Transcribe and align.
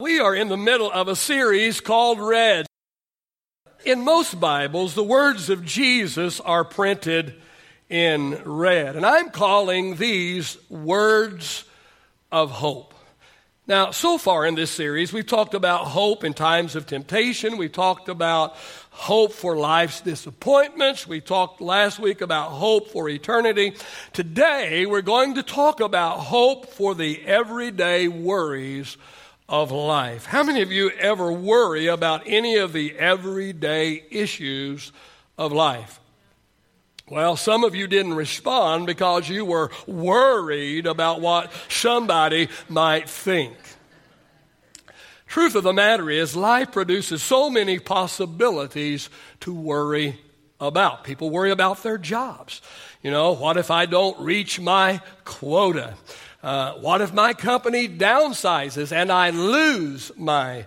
We 0.00 0.20
are 0.20 0.32
in 0.32 0.46
the 0.46 0.56
middle 0.56 0.92
of 0.92 1.08
a 1.08 1.16
series 1.16 1.80
called 1.80 2.20
Red. 2.20 2.66
In 3.84 4.04
most 4.04 4.38
Bibles, 4.38 4.94
the 4.94 5.02
words 5.02 5.50
of 5.50 5.64
Jesus 5.64 6.38
are 6.38 6.62
printed 6.62 7.34
in 7.88 8.40
red, 8.44 8.94
and 8.94 9.04
I'm 9.04 9.30
calling 9.30 9.96
these 9.96 10.56
words 10.70 11.64
of 12.30 12.52
hope. 12.52 12.94
Now, 13.66 13.90
so 13.90 14.18
far 14.18 14.46
in 14.46 14.54
this 14.54 14.70
series, 14.70 15.12
we've 15.12 15.26
talked 15.26 15.54
about 15.54 15.86
hope 15.86 16.22
in 16.22 16.32
times 16.32 16.76
of 16.76 16.86
temptation. 16.86 17.56
We 17.56 17.68
talked 17.68 18.08
about 18.08 18.54
hope 18.90 19.32
for 19.32 19.56
life's 19.56 20.00
disappointments. 20.00 21.08
We 21.08 21.20
talked 21.20 21.60
last 21.60 21.98
week 21.98 22.20
about 22.20 22.50
hope 22.50 22.90
for 22.90 23.08
eternity. 23.08 23.74
Today, 24.12 24.86
we're 24.86 25.02
going 25.02 25.34
to 25.34 25.42
talk 25.42 25.80
about 25.80 26.18
hope 26.18 26.66
for 26.66 26.94
the 26.94 27.20
everyday 27.26 28.06
worries 28.06 28.96
of 29.48 29.70
life. 29.70 30.26
How 30.26 30.42
many 30.42 30.62
of 30.62 30.70
you 30.70 30.90
ever 30.90 31.32
worry 31.32 31.86
about 31.86 32.22
any 32.26 32.56
of 32.56 32.72
the 32.72 32.96
everyday 32.98 34.04
issues 34.10 34.92
of 35.38 35.52
life? 35.52 36.00
Well, 37.08 37.36
some 37.36 37.64
of 37.64 37.74
you 37.74 37.86
didn't 37.86 38.14
respond 38.14 38.86
because 38.86 39.28
you 39.28 39.44
were 39.46 39.70
worried 39.86 40.86
about 40.86 41.22
what 41.22 41.50
somebody 41.68 42.48
might 42.68 43.08
think. 43.08 43.56
Truth 45.26 45.54
of 45.54 45.62
the 45.62 45.72
matter 45.72 46.10
is, 46.10 46.36
life 46.36 46.72
produces 46.72 47.22
so 47.22 47.48
many 47.48 47.78
possibilities 47.78 49.08
to 49.40 49.54
worry 49.54 50.20
about. 50.60 51.04
People 51.04 51.30
worry 51.30 51.50
about 51.50 51.82
their 51.82 51.98
jobs. 51.98 52.60
You 53.02 53.10
know, 53.10 53.32
what 53.32 53.56
if 53.56 53.70
I 53.70 53.86
don't 53.86 54.18
reach 54.20 54.58
my 54.60 55.00
quota? 55.24 55.94
Uh, 56.42 56.74
what 56.74 57.00
if 57.00 57.12
my 57.12 57.32
company 57.32 57.88
downsizes 57.88 58.92
and 58.92 59.10
I 59.10 59.30
lose 59.30 60.12
my 60.16 60.66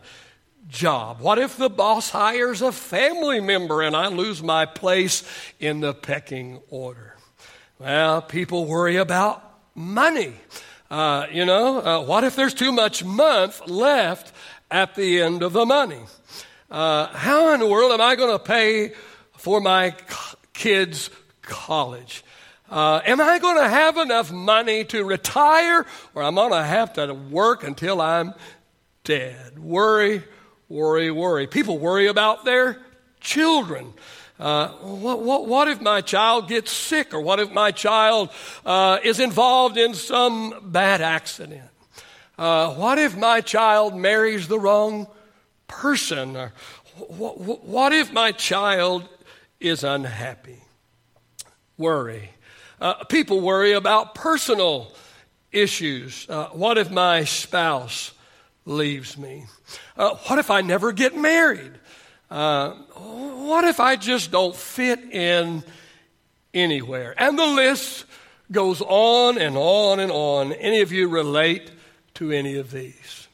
job? 0.67 1.21
What 1.21 1.39
if 1.39 1.57
the 1.57 1.69
boss 1.69 2.09
hires 2.09 2.61
a 2.61 2.71
family 2.71 3.39
member 3.39 3.81
and 3.81 3.95
I 3.95 4.07
lose 4.07 4.43
my 4.43 4.65
place 4.65 5.23
in 5.59 5.79
the 5.79 5.93
pecking 5.93 6.59
order? 6.69 7.15
Well, 7.79 8.21
people 8.21 8.65
worry 8.65 8.97
about 8.97 9.43
money. 9.73 10.33
Uh, 10.89 11.27
you 11.31 11.45
know, 11.45 11.79
uh, 11.81 12.03
what 12.03 12.25
if 12.25 12.35
there's 12.35 12.53
too 12.53 12.73
much 12.73 13.03
month 13.03 13.65
left 13.67 14.33
at 14.69 14.95
the 14.95 15.21
end 15.21 15.41
of 15.41 15.53
the 15.53 15.65
money? 15.65 16.01
Uh, 16.69 17.07
how 17.07 17.53
in 17.53 17.61
the 17.61 17.67
world 17.67 17.91
am 17.91 18.01
I 18.01 18.15
going 18.15 18.37
to 18.37 18.43
pay 18.43 18.91
for 19.37 19.61
my 19.61 19.95
kids' 20.53 21.09
college? 21.41 22.23
Uh, 22.71 23.01
am 23.05 23.19
I 23.19 23.37
going 23.37 23.57
to 23.57 23.67
have 23.67 23.97
enough 23.97 24.31
money 24.31 24.85
to 24.85 25.03
retire, 25.03 25.85
or 26.15 26.23
am 26.23 26.39
I 26.39 26.41
going 26.43 26.61
to 26.61 26.63
have 26.63 26.93
to 26.93 27.13
work 27.13 27.65
until 27.65 27.99
I'm 27.99 28.33
dead? 29.03 29.59
Worry, 29.59 30.23
worry, 30.69 31.11
worry. 31.11 31.47
People 31.47 31.79
worry 31.79 32.07
about 32.07 32.45
their 32.45 32.79
children. 33.19 33.93
Uh, 34.39 34.69
what, 34.69 35.21
what, 35.21 35.47
what, 35.47 35.67
if 35.67 35.81
my 35.81 35.99
child 35.99 36.47
gets 36.47 36.71
sick, 36.71 37.13
or 37.13 37.19
what 37.19 37.41
if 37.41 37.51
my 37.51 37.71
child 37.71 38.29
uh, 38.65 38.99
is 39.03 39.19
involved 39.19 39.77
in 39.77 39.93
some 39.93 40.71
bad 40.71 41.01
accident? 41.01 41.69
Uh, 42.37 42.73
what 42.75 42.97
if 42.97 43.17
my 43.17 43.41
child 43.41 43.97
marries 43.97 44.47
the 44.47 44.57
wrong 44.57 45.07
person? 45.67 46.37
Or 46.37 46.53
what, 46.95 47.37
what 47.37 47.91
if 47.91 48.13
my 48.13 48.31
child 48.31 49.09
is 49.59 49.83
unhappy? 49.83 50.63
Worry. 51.77 52.29
Uh, 52.81 52.95
people 53.05 53.39
worry 53.39 53.73
about 53.73 54.15
personal 54.15 54.91
issues. 55.51 56.27
Uh, 56.27 56.47
what 56.47 56.79
if 56.79 56.89
my 56.89 57.23
spouse 57.25 58.11
leaves 58.65 59.19
me? 59.19 59.45
Uh, 59.95 60.15
what 60.25 60.39
if 60.39 60.49
I 60.49 60.61
never 60.61 60.91
get 60.91 61.15
married? 61.15 61.73
Uh, 62.31 62.71
what 62.71 63.65
if 63.65 63.79
I 63.79 63.97
just 63.97 64.31
don't 64.31 64.55
fit 64.55 64.99
in 65.11 65.63
anywhere? 66.55 67.13
And 67.17 67.37
the 67.37 67.45
list 67.45 68.05
goes 68.51 68.81
on 68.81 69.37
and 69.37 69.55
on 69.55 69.99
and 69.99 70.11
on. 70.11 70.51
Any 70.53 70.81
of 70.81 70.91
you 70.91 71.07
relate 71.07 71.69
to 72.15 72.31
any 72.31 72.55
of 72.55 72.71
these? 72.71 73.27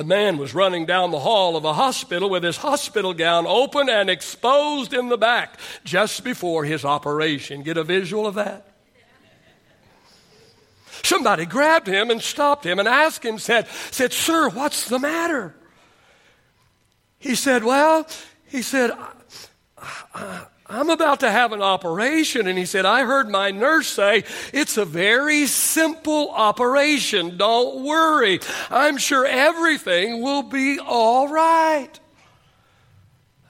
A 0.00 0.04
man 0.04 0.38
was 0.38 0.54
running 0.54 0.86
down 0.86 1.10
the 1.10 1.18
hall 1.18 1.58
of 1.58 1.66
a 1.66 1.74
hospital 1.74 2.30
with 2.30 2.42
his 2.42 2.56
hospital 2.56 3.12
gown 3.12 3.46
open 3.46 3.90
and 3.90 4.08
exposed 4.08 4.94
in 4.94 5.10
the 5.10 5.18
back 5.18 5.60
just 5.84 6.24
before 6.24 6.64
his 6.64 6.86
operation. 6.86 7.62
Get 7.62 7.76
a 7.76 7.84
visual 7.84 8.26
of 8.26 8.36
that? 8.36 8.66
Somebody 11.02 11.44
grabbed 11.44 11.86
him 11.86 12.08
and 12.08 12.22
stopped 12.22 12.64
him 12.64 12.78
and 12.78 12.88
asked 12.88 13.22
him, 13.22 13.38
said, 13.38 13.68
said, 13.90 14.14
Sir, 14.14 14.48
what's 14.48 14.88
the 14.88 14.98
matter? 14.98 15.54
He 17.18 17.34
said, 17.34 17.62
Well, 17.62 18.08
he 18.46 18.62
said, 18.62 18.92
I'm 20.70 20.88
about 20.88 21.20
to 21.20 21.30
have 21.30 21.52
an 21.52 21.62
operation. 21.62 22.46
And 22.46 22.56
he 22.56 22.64
said, 22.64 22.86
I 22.86 23.04
heard 23.04 23.28
my 23.28 23.50
nurse 23.50 23.88
say, 23.88 24.22
it's 24.52 24.76
a 24.76 24.84
very 24.84 25.46
simple 25.46 26.30
operation. 26.30 27.36
Don't 27.36 27.84
worry. 27.84 28.38
I'm 28.70 28.96
sure 28.96 29.26
everything 29.26 30.22
will 30.22 30.44
be 30.44 30.78
all 30.78 31.28
right. 31.28 31.90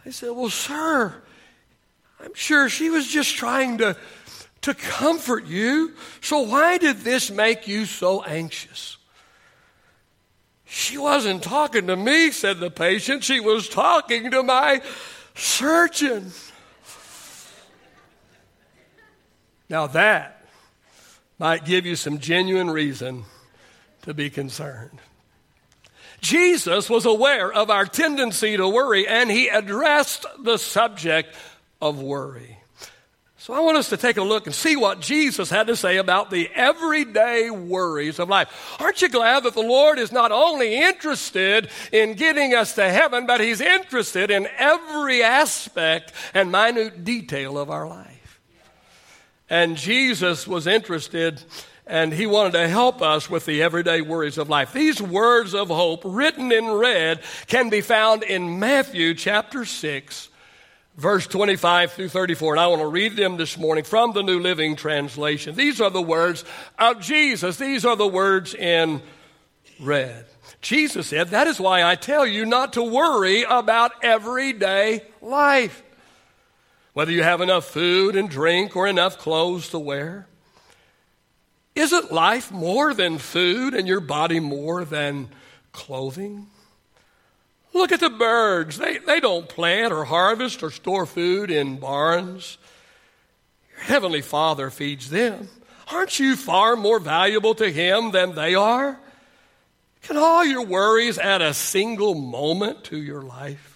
I 0.07 0.11
said, 0.11 0.31
Well, 0.31 0.49
sir, 0.49 1.15
I'm 2.25 2.35
sure 2.35 2.71
she 2.71 2.89
was 2.89 3.07
just 3.07 3.37
trying 3.37 3.79
to, 3.79 3.97
to 4.63 4.75
comfort 4.75 5.45
you. 5.45 5.93
So 6.23 6.41
why 6.41 6.79
did 6.79 7.01
this 7.01 7.31
make 7.31 7.69
you 7.69 7.85
so 7.85 8.23
anxious? 8.23 8.97
She 10.65 10.97
wasn't 10.97 11.43
talking 11.43 11.89
to 11.89 11.97
me, 11.97 12.31
said 12.31 12.61
the 12.61 12.71
patient. 12.71 13.25
She 13.25 13.41
was 13.41 13.69
talking 13.69 14.31
to 14.31 14.43
my 14.43 14.81
surgeon. 15.35 16.33
Now, 19.71 19.87
that 19.87 20.45
might 21.39 21.65
give 21.65 21.87
you 21.87 21.95
some 21.95 22.19
genuine 22.19 22.69
reason 22.69 23.25
to 24.03 24.13
be 24.13 24.29
concerned. 24.29 24.99
Jesus 26.21 26.91
was 26.91 27.07
aware 27.07 27.51
of 27.51 27.71
our 27.71 27.87
tendency 27.87 28.57
to 28.57 28.69
worry, 28.69 29.07
and 29.07 29.31
he 29.31 29.47
addressed 29.49 30.27
the 30.41 30.59
subject 30.59 31.35
of 31.81 32.03
worry. 32.03 32.59
So 33.39 33.55
I 33.55 33.61
want 33.61 33.79
us 33.79 33.89
to 33.91 33.97
take 33.97 34.19
a 34.19 34.23
look 34.23 34.47
and 34.47 34.55
see 34.55 34.77
what 34.77 35.01
Jesus 35.01 35.49
had 35.49 35.69
to 35.69 35.77
say 35.77 35.97
about 35.97 36.31
the 36.31 36.51
everyday 36.55 37.49
worries 37.49 38.19
of 38.19 38.29
life. 38.29 38.77
Aren't 38.81 39.01
you 39.01 39.09
glad 39.09 39.45
that 39.45 39.55
the 39.55 39.63
Lord 39.63 39.99
is 39.99 40.13
not 40.13 40.33
only 40.33 40.77
interested 40.77 41.71
in 41.91 42.15
getting 42.15 42.55
us 42.55 42.75
to 42.75 42.87
heaven, 42.87 43.25
but 43.25 43.41
He's 43.41 43.63
interested 43.63 44.31
in 44.31 44.47
every 44.59 45.23
aspect 45.23 46.13
and 46.35 46.53
minute 46.53 47.05
detail 47.05 47.57
of 47.57 47.71
our 47.71 47.89
life? 47.89 48.20
And 49.51 49.77
Jesus 49.77 50.47
was 50.47 50.69
interested 50.69 51.43
and 51.91 52.15
he 52.15 52.25
wanted 52.25 52.53
to 52.53 52.69
help 52.69 53.03
us 53.03 53.29
with 53.29 53.45
the 53.47 53.63
everyday 53.63 54.01
worries 54.01 54.39
of 54.39 54.49
life. 54.49 54.73
These 54.73 55.03
words 55.03 55.55
of 55.55 55.69
hope, 55.69 56.03
written 56.05 56.53
in 56.53 56.71
red, 56.71 57.21
can 57.49 57.69
be 57.69 57.81
found 57.81 58.23
in 58.23 58.61
Matthew 58.61 59.13
chapter 59.13 59.65
6, 59.65 60.29
verse 60.97 61.27
25 61.27 61.91
through 61.91 62.11
34. 62.11 62.55
And 62.55 62.61
I 62.61 62.69
want 62.69 62.81
to 62.81 62.87
read 62.87 63.17
them 63.17 63.37
this 63.37 63.59
morning 63.59 63.83
from 63.83 64.13
the 64.13 64.23
New 64.23 64.39
Living 64.39 64.77
Translation. 64.77 65.57
These 65.57 65.81
are 65.81 65.91
the 65.91 66.01
words 66.01 66.45
of 66.79 67.01
Jesus, 67.01 67.57
these 67.57 67.85
are 67.85 67.97
the 67.97 68.07
words 68.07 68.55
in 68.55 69.03
red. 69.81 70.27
Jesus 70.61 71.09
said, 71.09 71.29
That 71.29 71.49
is 71.49 71.59
why 71.59 71.83
I 71.83 71.97
tell 71.97 72.25
you 72.25 72.47
not 72.47 72.75
to 72.75 72.83
worry 72.85 73.43
about 73.43 74.05
everyday 74.05 75.03
life 75.21 75.83
whether 77.01 77.13
you 77.13 77.23
have 77.23 77.41
enough 77.41 77.65
food 77.65 78.15
and 78.15 78.29
drink 78.29 78.77
or 78.77 78.87
enough 78.87 79.17
clothes 79.17 79.71
to 79.71 79.79
wear? 79.79 80.27
Isn't 81.75 82.13
life 82.13 82.53
more 82.53 82.93
than 82.93 83.17
food 83.17 83.73
and 83.73 83.89
your 83.89 84.01
body 84.01 84.39
more 84.39 84.85
than 84.85 85.31
clothing? 85.73 86.49
Look 87.73 87.91
at 87.91 88.01
the 88.01 88.11
birds. 88.11 88.77
They, 88.77 88.99
they 88.99 89.19
don't 89.19 89.49
plant 89.49 89.95
or 89.95 90.05
harvest 90.05 90.63
or 90.63 90.71
store 90.71 91.07
food 91.07 91.51
in 91.51 91.79
barns. 91.79 92.59
Your 93.71 93.85
heavenly 93.85 94.21
Father 94.21 94.69
feeds 94.69 95.09
them. 95.09 95.49
Aren't 95.91 96.19
you 96.19 96.37
far 96.37 96.77
more 96.77 97.01
valuable 97.01 97.55
to 97.55 97.73
Him 97.73 98.11
than 98.11 98.35
they 98.35 98.55
are? 98.55 99.01
Can 100.03 100.19
all 100.19 100.45
your 100.45 100.67
worries 100.67 101.17
add 101.17 101.41
a 101.41 101.55
single 101.55 102.15
moment 102.15 102.85
to 102.85 102.99
your 102.99 103.23
life? 103.23 103.70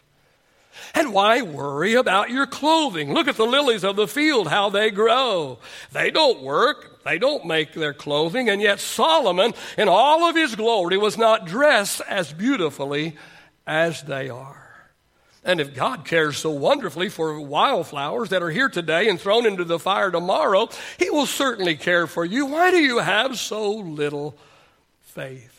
And 0.95 1.13
why 1.13 1.43
worry 1.43 1.95
about 1.95 2.31
your 2.31 2.47
clothing? 2.47 3.13
Look 3.13 3.27
at 3.27 3.37
the 3.37 3.47
lilies 3.47 3.83
of 3.85 3.97
the 3.97 4.07
field, 4.07 4.49
how 4.49 4.71
they 4.71 4.91
grow. 4.91 5.59
They 5.93 6.11
don't 6.11 6.41
work, 6.41 7.03
they 7.05 7.19
don't 7.19 7.45
make 7.47 7.73
their 7.73 7.93
clothing, 7.93 8.49
and 8.49 8.63
yet 8.63 8.79
Solomon, 8.79 9.55
in 9.77 9.89
all 9.89 10.25
of 10.25 10.37
his 10.37 10.55
glory, 10.55 10.97
was 10.97 11.19
not 11.19 11.47
dressed 11.47 12.01
as 12.09 12.33
beautifully 12.33 13.17
as 13.67 14.03
they 14.03 14.29
are. 14.29 14.65
And 15.45 15.61
if 15.61 15.75
God 15.75 16.07
cares 16.07 16.39
so 16.39 16.51
wonderfully 16.51 17.11
for 17.11 17.39
wildflowers 17.39 18.31
that 18.31 18.43
are 18.43 18.51
here 18.51 18.71
today 18.71 19.09
and 19.09 19.21
thrown 19.21 19.45
into 19.45 19.65
the 19.65 19.79
fire 19.79 20.11
tomorrow, 20.11 20.71
He 20.99 21.11
will 21.11 21.27
certainly 21.27 21.77
care 21.77 22.07
for 22.07 22.25
you. 22.25 22.47
Why 22.47 22.71
do 22.71 22.79
you 22.79 22.99
have 22.99 23.39
so 23.39 23.71
little 23.71 24.37
faith? 25.03 25.54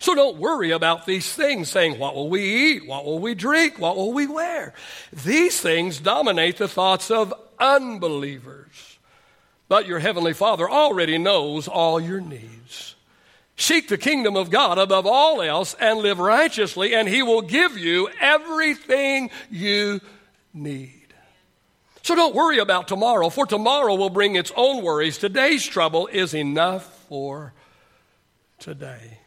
So 0.00 0.14
don't 0.14 0.38
worry 0.38 0.70
about 0.70 1.04
these 1.04 1.30
things, 1.30 1.68
saying, 1.68 1.98
What 1.98 2.14
will 2.14 2.30
we 2.30 2.42
eat? 2.42 2.86
What 2.86 3.04
will 3.04 3.18
we 3.18 3.34
drink? 3.34 3.78
What 3.78 3.96
will 3.96 4.12
we 4.12 4.26
wear? 4.26 4.72
These 5.12 5.60
things 5.60 6.00
dominate 6.00 6.56
the 6.56 6.68
thoughts 6.68 7.10
of 7.10 7.34
unbelievers. 7.58 8.98
But 9.68 9.86
your 9.86 9.98
Heavenly 9.98 10.32
Father 10.32 10.68
already 10.68 11.18
knows 11.18 11.68
all 11.68 12.00
your 12.00 12.20
needs. 12.20 12.96
Seek 13.56 13.88
the 13.88 13.98
kingdom 13.98 14.36
of 14.36 14.50
God 14.50 14.78
above 14.78 15.06
all 15.06 15.42
else 15.42 15.74
and 15.74 15.98
live 15.98 16.18
righteously, 16.18 16.94
and 16.94 17.06
He 17.06 17.22
will 17.22 17.42
give 17.42 17.76
you 17.76 18.08
everything 18.20 19.30
you 19.50 20.00
need. 20.54 21.14
So 22.02 22.14
don't 22.14 22.34
worry 22.34 22.58
about 22.58 22.88
tomorrow, 22.88 23.28
for 23.28 23.44
tomorrow 23.44 23.94
will 23.96 24.08
bring 24.08 24.34
its 24.34 24.50
own 24.56 24.82
worries. 24.82 25.18
Today's 25.18 25.64
trouble 25.64 26.06
is 26.06 26.32
enough 26.32 27.06
for 27.08 27.52
today. 28.58 29.19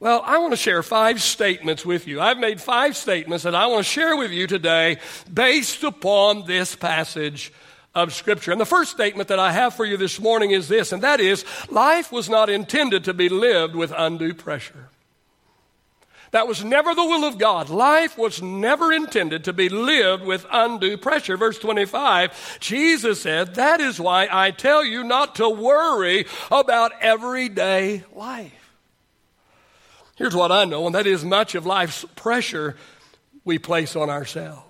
Well, 0.00 0.22
I 0.24 0.38
want 0.38 0.52
to 0.52 0.56
share 0.56 0.82
five 0.84 1.20
statements 1.20 1.84
with 1.84 2.06
you. 2.06 2.20
I've 2.20 2.38
made 2.38 2.60
five 2.60 2.96
statements 2.96 3.42
that 3.42 3.56
I 3.56 3.66
want 3.66 3.84
to 3.84 3.90
share 3.90 4.16
with 4.16 4.30
you 4.30 4.46
today 4.46 4.98
based 5.32 5.82
upon 5.82 6.46
this 6.46 6.76
passage 6.76 7.52
of 7.96 8.14
Scripture. 8.14 8.52
And 8.52 8.60
the 8.60 8.66
first 8.66 8.92
statement 8.92 9.28
that 9.28 9.40
I 9.40 9.50
have 9.50 9.74
for 9.74 9.84
you 9.84 9.96
this 9.96 10.20
morning 10.20 10.52
is 10.52 10.68
this, 10.68 10.92
and 10.92 11.02
that 11.02 11.18
is 11.18 11.44
life 11.68 12.12
was 12.12 12.28
not 12.28 12.48
intended 12.48 13.04
to 13.04 13.14
be 13.14 13.28
lived 13.28 13.74
with 13.74 13.92
undue 13.96 14.34
pressure. 14.34 14.88
That 16.30 16.46
was 16.46 16.62
never 16.62 16.94
the 16.94 17.04
will 17.04 17.24
of 17.24 17.38
God. 17.38 17.68
Life 17.68 18.16
was 18.16 18.40
never 18.40 18.92
intended 18.92 19.44
to 19.44 19.52
be 19.52 19.68
lived 19.68 20.24
with 20.24 20.46
undue 20.52 20.98
pressure. 20.98 21.36
Verse 21.36 21.58
25, 21.58 22.58
Jesus 22.60 23.22
said, 23.22 23.56
That 23.56 23.80
is 23.80 23.98
why 23.98 24.28
I 24.30 24.52
tell 24.52 24.84
you 24.84 25.02
not 25.02 25.36
to 25.36 25.48
worry 25.48 26.26
about 26.52 26.92
everyday 27.00 28.04
life. 28.14 28.57
Here's 30.18 30.34
what 30.34 30.50
I 30.50 30.64
know, 30.64 30.84
and 30.86 30.94
that 30.96 31.06
is 31.06 31.24
much 31.24 31.54
of 31.54 31.64
life's 31.64 32.04
pressure 32.16 32.76
we 33.44 33.58
place 33.58 33.94
on 33.94 34.10
ourselves. 34.10 34.64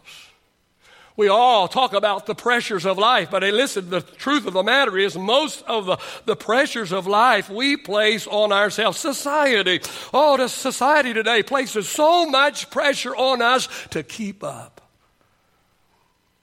We 1.16 1.26
all 1.26 1.66
talk 1.66 1.94
about 1.94 2.26
the 2.26 2.34
pressures 2.34 2.86
of 2.86 2.96
life, 2.96 3.30
but 3.32 3.42
hey, 3.42 3.50
listen, 3.50 3.90
the 3.90 4.02
truth 4.02 4.46
of 4.46 4.52
the 4.52 4.62
matter 4.62 4.96
is 4.96 5.16
most 5.16 5.64
of 5.66 5.86
the, 5.86 5.96
the 6.26 6.36
pressures 6.36 6.92
of 6.92 7.08
life 7.08 7.50
we 7.50 7.76
place 7.76 8.28
on 8.28 8.52
ourselves. 8.52 8.98
Society, 8.98 9.80
oh, 10.14 10.36
the 10.36 10.48
society 10.48 11.12
today 11.14 11.42
places 11.42 11.88
so 11.88 12.26
much 12.26 12.70
pressure 12.70 13.16
on 13.16 13.42
us 13.42 13.68
to 13.90 14.04
keep 14.04 14.44
up. 14.44 14.77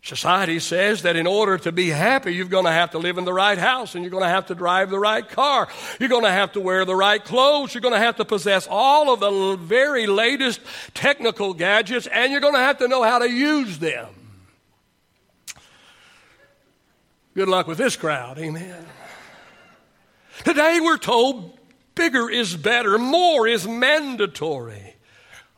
Society 0.05 0.59
says 0.59 1.01
that 1.01 1.15
in 1.15 1.25
order 1.25 1.57
to 1.57 1.71
be 1.71 1.89
happy, 1.89 2.31
you're 2.31 2.45
going 2.45 2.65
to 2.65 2.71
have 2.71 2.91
to 2.91 2.99
live 2.99 3.17
in 3.17 3.25
the 3.25 3.33
right 3.33 3.57
house 3.57 3.95
and 3.95 4.03
you're 4.03 4.11
going 4.11 4.21
to 4.21 4.29
have 4.29 4.45
to 4.45 4.53
drive 4.53 4.91
the 4.91 4.99
right 4.99 5.27
car. 5.27 5.67
You're 5.99 6.09
going 6.09 6.25
to 6.25 6.31
have 6.31 6.51
to 6.51 6.61
wear 6.61 6.85
the 6.85 6.95
right 6.95 7.25
clothes. 7.25 7.73
You're 7.73 7.81
going 7.81 7.95
to 7.95 7.99
have 7.99 8.17
to 8.17 8.25
possess 8.25 8.67
all 8.69 9.11
of 9.11 9.19
the 9.19 9.55
very 9.55 10.05
latest 10.05 10.61
technical 10.93 11.55
gadgets 11.55 12.05
and 12.05 12.31
you're 12.31 12.39
going 12.39 12.53
to 12.53 12.59
have 12.59 12.77
to 12.77 12.87
know 12.87 13.01
how 13.01 13.17
to 13.17 13.27
use 13.27 13.79
them. 13.79 14.09
Good 17.33 17.47
luck 17.47 17.65
with 17.65 17.79
this 17.79 17.95
crowd, 17.95 18.37
amen. 18.37 18.85
Today 20.43 20.81
we're 20.83 20.99
told 20.99 21.57
bigger 21.95 22.29
is 22.29 22.55
better, 22.55 22.99
more 22.99 23.47
is 23.47 23.67
mandatory. 23.67 24.97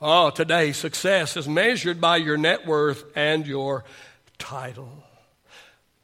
Oh, 0.02 0.30
today 0.30 0.72
success 0.72 1.36
is 1.36 1.50
measured 1.50 2.00
by 2.00 2.16
your 2.16 2.38
net 2.38 2.66
worth 2.66 3.04
and 3.14 3.46
your 3.46 3.84
title. 4.40 5.04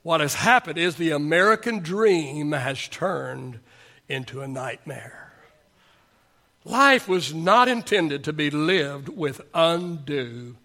What 0.04 0.20
has 0.20 0.36
happened 0.36 0.78
is 0.78 0.96
the 0.96 1.12
American 1.12 1.80
dream 1.80 2.52
has 2.52 2.88
turned 2.88 3.60
into 4.10 4.42
a 4.42 4.48
nightmare. 4.48 5.32
Life 6.66 7.08
was 7.08 7.34
not 7.34 7.68
intended 7.68 8.26
to 8.26 8.34
be 8.34 8.50
lived 8.50 9.10
with 9.10 9.42
undue 9.54 10.56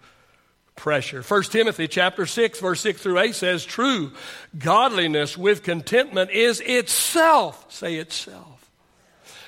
pressure. 0.77 1.23
1 1.23 1.43
Timothy 1.45 1.89
chapter 1.89 2.25
6 2.25 2.61
verse 2.61 2.81
6 2.81 3.03
through 3.03 3.19
8 3.19 3.35
says 3.35 3.65
true 3.65 4.13
godliness 4.57 5.37
with 5.37 5.65
contentment 5.65 6.31
is 6.31 6.61
itself 6.61 7.67
say 7.73 7.97
itself. 7.97 8.71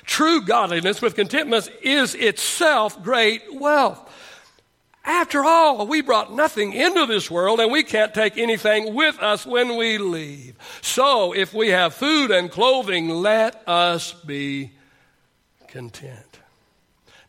True 0.03 0.41
godliness 0.41 1.01
with 1.01 1.15
contentment 1.15 1.69
is 1.81 2.15
itself 2.15 3.01
great 3.01 3.41
wealth. 3.53 4.10
After 5.03 5.43
all, 5.43 5.87
we 5.87 6.01
brought 6.01 6.31
nothing 6.31 6.73
into 6.73 7.07
this 7.07 7.31
world 7.31 7.59
and 7.59 7.71
we 7.71 7.81
can't 7.83 8.13
take 8.13 8.37
anything 8.37 8.93
with 8.93 9.17
us 9.19 9.45
when 9.45 9.75
we 9.75 9.97
leave. 9.97 10.55
So, 10.81 11.33
if 11.33 11.53
we 11.53 11.69
have 11.69 11.95
food 11.95 12.29
and 12.29 12.51
clothing, 12.51 13.09
let 13.09 13.67
us 13.67 14.13
be 14.13 14.71
content. 15.67 16.31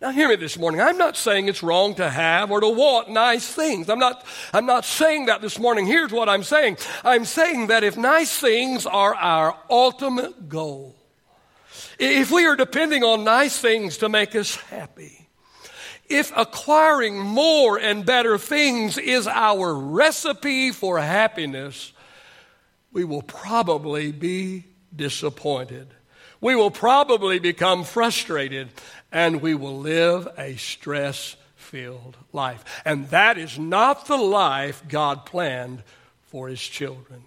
Now, 0.02 0.10
hear 0.10 0.28
me 0.28 0.34
this 0.34 0.58
morning. 0.58 0.80
I'm 0.80 0.98
not 0.98 1.16
saying 1.16 1.48
it's 1.48 1.62
wrong 1.62 1.94
to 1.94 2.10
have 2.10 2.50
or 2.50 2.60
to 2.60 2.68
want 2.68 3.08
nice 3.08 3.46
things. 3.46 3.88
I'm 3.88 4.00
not, 4.00 4.26
I'm 4.52 4.66
not 4.66 4.84
saying 4.84 5.26
that 5.26 5.40
this 5.40 5.60
morning. 5.60 5.86
Here's 5.86 6.10
what 6.10 6.28
I'm 6.28 6.42
saying 6.42 6.76
I'm 7.04 7.24
saying 7.24 7.68
that 7.68 7.84
if 7.84 7.96
nice 7.96 8.36
things 8.36 8.84
are 8.84 9.14
our 9.14 9.56
ultimate 9.70 10.48
goal, 10.48 10.96
if 12.00 12.32
we 12.32 12.46
are 12.46 12.56
depending 12.56 13.04
on 13.04 13.22
nice 13.22 13.58
things 13.58 13.98
to 13.98 14.08
make 14.08 14.34
us 14.34 14.56
happy, 14.56 15.21
if 16.12 16.30
acquiring 16.36 17.18
more 17.18 17.78
and 17.78 18.04
better 18.04 18.36
things 18.36 18.98
is 18.98 19.26
our 19.26 19.74
recipe 19.74 20.70
for 20.70 20.98
happiness, 20.98 21.92
we 22.92 23.04
will 23.04 23.22
probably 23.22 24.12
be 24.12 24.64
disappointed. 24.94 25.88
We 26.40 26.54
will 26.54 26.70
probably 26.70 27.38
become 27.38 27.84
frustrated 27.84 28.68
and 29.10 29.40
we 29.40 29.54
will 29.54 29.78
live 29.78 30.28
a 30.36 30.56
stress 30.56 31.36
filled 31.56 32.16
life. 32.32 32.64
And 32.84 33.08
that 33.08 33.38
is 33.38 33.58
not 33.58 34.06
the 34.06 34.16
life 34.16 34.82
God 34.88 35.24
planned 35.24 35.82
for 36.28 36.48
His 36.48 36.60
children. 36.60 37.22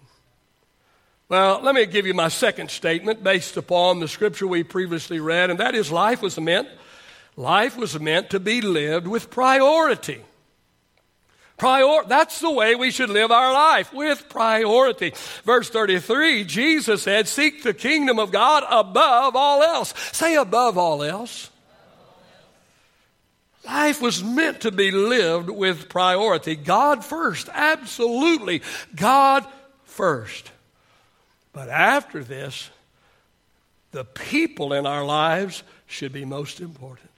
Well, 1.28 1.60
let 1.60 1.74
me 1.74 1.86
give 1.86 2.06
you 2.06 2.14
my 2.14 2.28
second 2.28 2.70
statement 2.70 3.24
based 3.24 3.56
upon 3.56 3.98
the 3.98 4.06
scripture 4.06 4.46
we 4.46 4.62
previously 4.62 5.18
read, 5.18 5.50
and 5.50 5.58
that 5.58 5.74
is 5.74 5.90
life 5.90 6.22
was 6.22 6.38
meant 6.38 6.68
life 7.36 7.76
was 7.76 7.98
meant 8.00 8.30
to 8.30 8.40
be 8.40 8.60
lived 8.60 9.06
with 9.06 9.30
priority. 9.30 10.22
Prior, 11.56 12.02
that's 12.06 12.40
the 12.40 12.50
way 12.50 12.74
we 12.74 12.90
should 12.90 13.08
live 13.08 13.30
our 13.30 13.52
life, 13.52 13.92
with 13.92 14.28
priority. 14.28 15.14
Verse 15.44 15.70
33, 15.70 16.44
Jesus 16.44 17.02
said, 17.02 17.28
Seek 17.28 17.62
the 17.62 17.72
kingdom 17.72 18.18
of 18.18 18.30
God 18.30 18.62
above 18.68 19.34
all 19.34 19.62
else. 19.62 19.94
Say 20.12 20.36
above 20.36 20.76
all 20.76 21.02
else. 21.02 21.50
Life 23.64 24.00
was 24.00 24.22
meant 24.22 24.60
to 24.60 24.70
be 24.70 24.90
lived 24.90 25.48
with 25.50 25.88
priority. 25.88 26.56
God 26.56 27.04
first, 27.04 27.48
absolutely. 27.52 28.62
God 28.94 29.46
first. 29.84 30.52
But 31.52 31.70
after 31.70 32.22
this, 32.22 32.70
the 33.92 34.04
people 34.04 34.74
in 34.74 34.86
our 34.86 35.04
lives 35.04 35.62
should 35.86 36.12
be 36.12 36.26
most 36.26 36.60
important. 36.60 37.10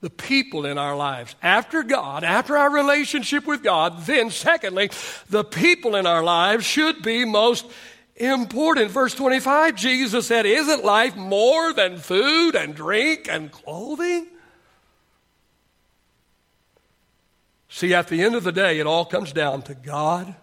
The 0.00 0.10
people 0.10 0.66
in 0.66 0.78
our 0.78 0.94
lives. 0.94 1.34
After 1.42 1.82
God, 1.82 2.22
after 2.22 2.56
our 2.56 2.70
relationship 2.70 3.46
with 3.46 3.62
God, 3.62 4.02
then 4.06 4.30
secondly, 4.30 4.90
the 5.30 5.42
people 5.42 5.96
in 5.96 6.06
our 6.06 6.22
lives 6.22 6.64
should 6.64 7.02
be 7.02 7.24
most 7.24 7.66
important. 8.16 8.90
Verse 8.90 9.14
25, 9.14 9.74
Jesus 9.74 10.26
said, 10.26 10.46
Isn't 10.46 10.84
life 10.84 11.16
more 11.16 11.72
than 11.72 11.98
food 11.98 12.54
and 12.54 12.74
drink 12.74 13.26
and 13.28 13.50
clothing? 13.50 14.26
See, 17.68 17.92
at 17.92 18.08
the 18.08 18.22
end 18.22 18.34
of 18.34 18.44
the 18.44 18.52
day, 18.52 18.78
it 18.78 18.86
all 18.86 19.04
comes 19.04 19.32
down 19.32 19.62
to 19.62 19.74
God 19.74 20.34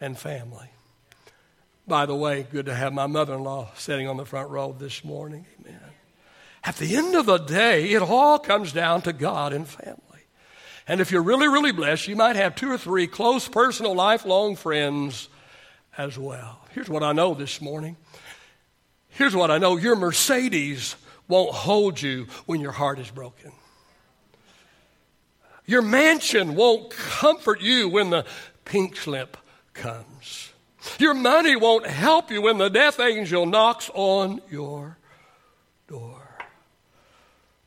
and 0.00 0.18
family. 0.18 0.68
By 1.88 2.04
the 2.04 2.14
way, 2.14 2.46
good 2.50 2.66
to 2.66 2.74
have 2.74 2.92
my 2.92 3.06
mother 3.06 3.34
in 3.34 3.44
law 3.44 3.70
sitting 3.76 4.08
on 4.08 4.16
the 4.16 4.26
front 4.26 4.50
row 4.50 4.76
this 4.78 5.04
morning. 5.04 5.46
Amen. 5.60 5.85
At 6.66 6.76
the 6.76 6.96
end 6.96 7.14
of 7.14 7.26
the 7.26 7.38
day, 7.38 7.92
it 7.92 8.02
all 8.02 8.40
comes 8.40 8.72
down 8.72 9.02
to 9.02 9.12
God 9.12 9.52
and 9.52 9.68
family. 9.68 10.02
And 10.88 11.00
if 11.00 11.12
you're 11.12 11.22
really, 11.22 11.46
really 11.46 11.70
blessed, 11.70 12.08
you 12.08 12.16
might 12.16 12.34
have 12.34 12.56
two 12.56 12.70
or 12.70 12.76
three 12.76 13.06
close, 13.06 13.48
personal, 13.48 13.94
lifelong 13.94 14.56
friends 14.56 15.28
as 15.96 16.18
well. 16.18 16.60
Here's 16.72 16.88
what 16.88 17.04
I 17.04 17.12
know 17.12 17.34
this 17.34 17.60
morning. 17.60 17.96
Here's 19.10 19.34
what 19.34 19.50
I 19.50 19.58
know 19.58 19.76
your 19.76 19.94
Mercedes 19.94 20.96
won't 21.28 21.54
hold 21.54 22.02
you 22.02 22.26
when 22.46 22.60
your 22.60 22.72
heart 22.72 22.98
is 22.98 23.10
broken. 23.10 23.52
Your 25.66 25.82
mansion 25.82 26.54
won't 26.54 26.90
comfort 26.90 27.60
you 27.60 27.88
when 27.88 28.10
the 28.10 28.24
pink 28.64 28.96
slip 28.96 29.36
comes. 29.72 30.52
Your 30.98 31.14
money 31.14 31.56
won't 31.56 31.86
help 31.86 32.30
you 32.30 32.42
when 32.42 32.58
the 32.58 32.68
death 32.68 33.00
angel 33.00 33.46
knocks 33.46 33.90
on 33.94 34.40
your. 34.50 34.98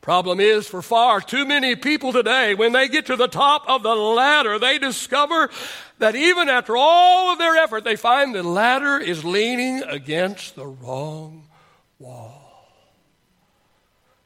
Problem 0.10 0.40
is, 0.40 0.68
for 0.68 0.82
far 0.82 1.22
too 1.22 1.46
many 1.46 1.76
people 1.76 2.12
today, 2.12 2.56
when 2.56 2.72
they 2.72 2.88
get 2.88 3.06
to 3.06 3.16
the 3.16 3.28
top 3.28 3.70
of 3.70 3.84
the 3.84 3.94
ladder, 3.94 4.58
they 4.58 4.80
discover 4.80 5.52
that 6.00 6.16
even 6.16 6.50
after 6.50 6.76
all 6.76 7.32
of 7.32 7.38
their 7.38 7.56
effort, 7.58 7.84
they 7.84 7.96
find 7.96 8.34
the 8.34 8.42
ladder 8.42 8.98
is 8.98 9.24
leaning 9.24 9.84
against 9.84 10.56
the 10.56 10.66
wrong 10.66 11.48
wall 12.00 12.74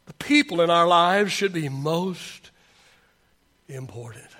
The 0.06 0.14
people 0.14 0.62
in 0.62 0.70
our 0.70 0.88
lives 0.88 1.34
should 1.34 1.52
be 1.52 1.68
most 1.68 2.52
important. 3.68 4.32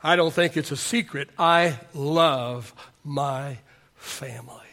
I 0.00 0.14
don't 0.14 0.32
think 0.32 0.56
it's 0.56 0.70
a 0.70 0.76
secret. 0.76 1.28
I 1.36 1.80
love 1.92 2.72
my 3.02 3.58
family. 3.96 4.70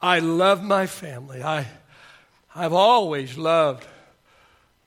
I 0.00 0.20
love 0.20 0.62
my 0.62 0.86
family. 0.86 1.42
I, 1.42 1.66
I've 2.56 2.72
always 2.72 3.36
loved 3.36 3.86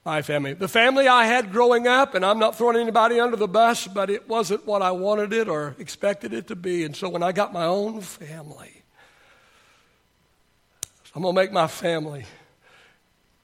my 0.03 0.23
family. 0.23 0.53
The 0.53 0.67
family 0.67 1.07
I 1.07 1.25
had 1.25 1.51
growing 1.51 1.87
up, 1.87 2.15
and 2.15 2.25
I'm 2.25 2.39
not 2.39 2.57
throwing 2.57 2.77
anybody 2.77 3.19
under 3.19 3.37
the 3.37 3.47
bus, 3.47 3.85
but 3.85 4.09
it 4.09 4.27
wasn't 4.27 4.65
what 4.65 4.81
I 4.81 4.89
wanted 4.89 5.33
it 5.33 5.47
or 5.47 5.75
expected 5.77 6.33
it 6.33 6.47
to 6.47 6.55
be. 6.55 6.83
And 6.83 6.95
so 6.95 7.09
when 7.09 7.21
I 7.21 7.31
got 7.31 7.53
my 7.53 7.65
own 7.65 8.01
family, 8.01 8.81
I'm 11.15 11.21
going 11.21 11.35
to 11.35 11.41
make 11.41 11.51
my 11.51 11.67
family 11.67 12.25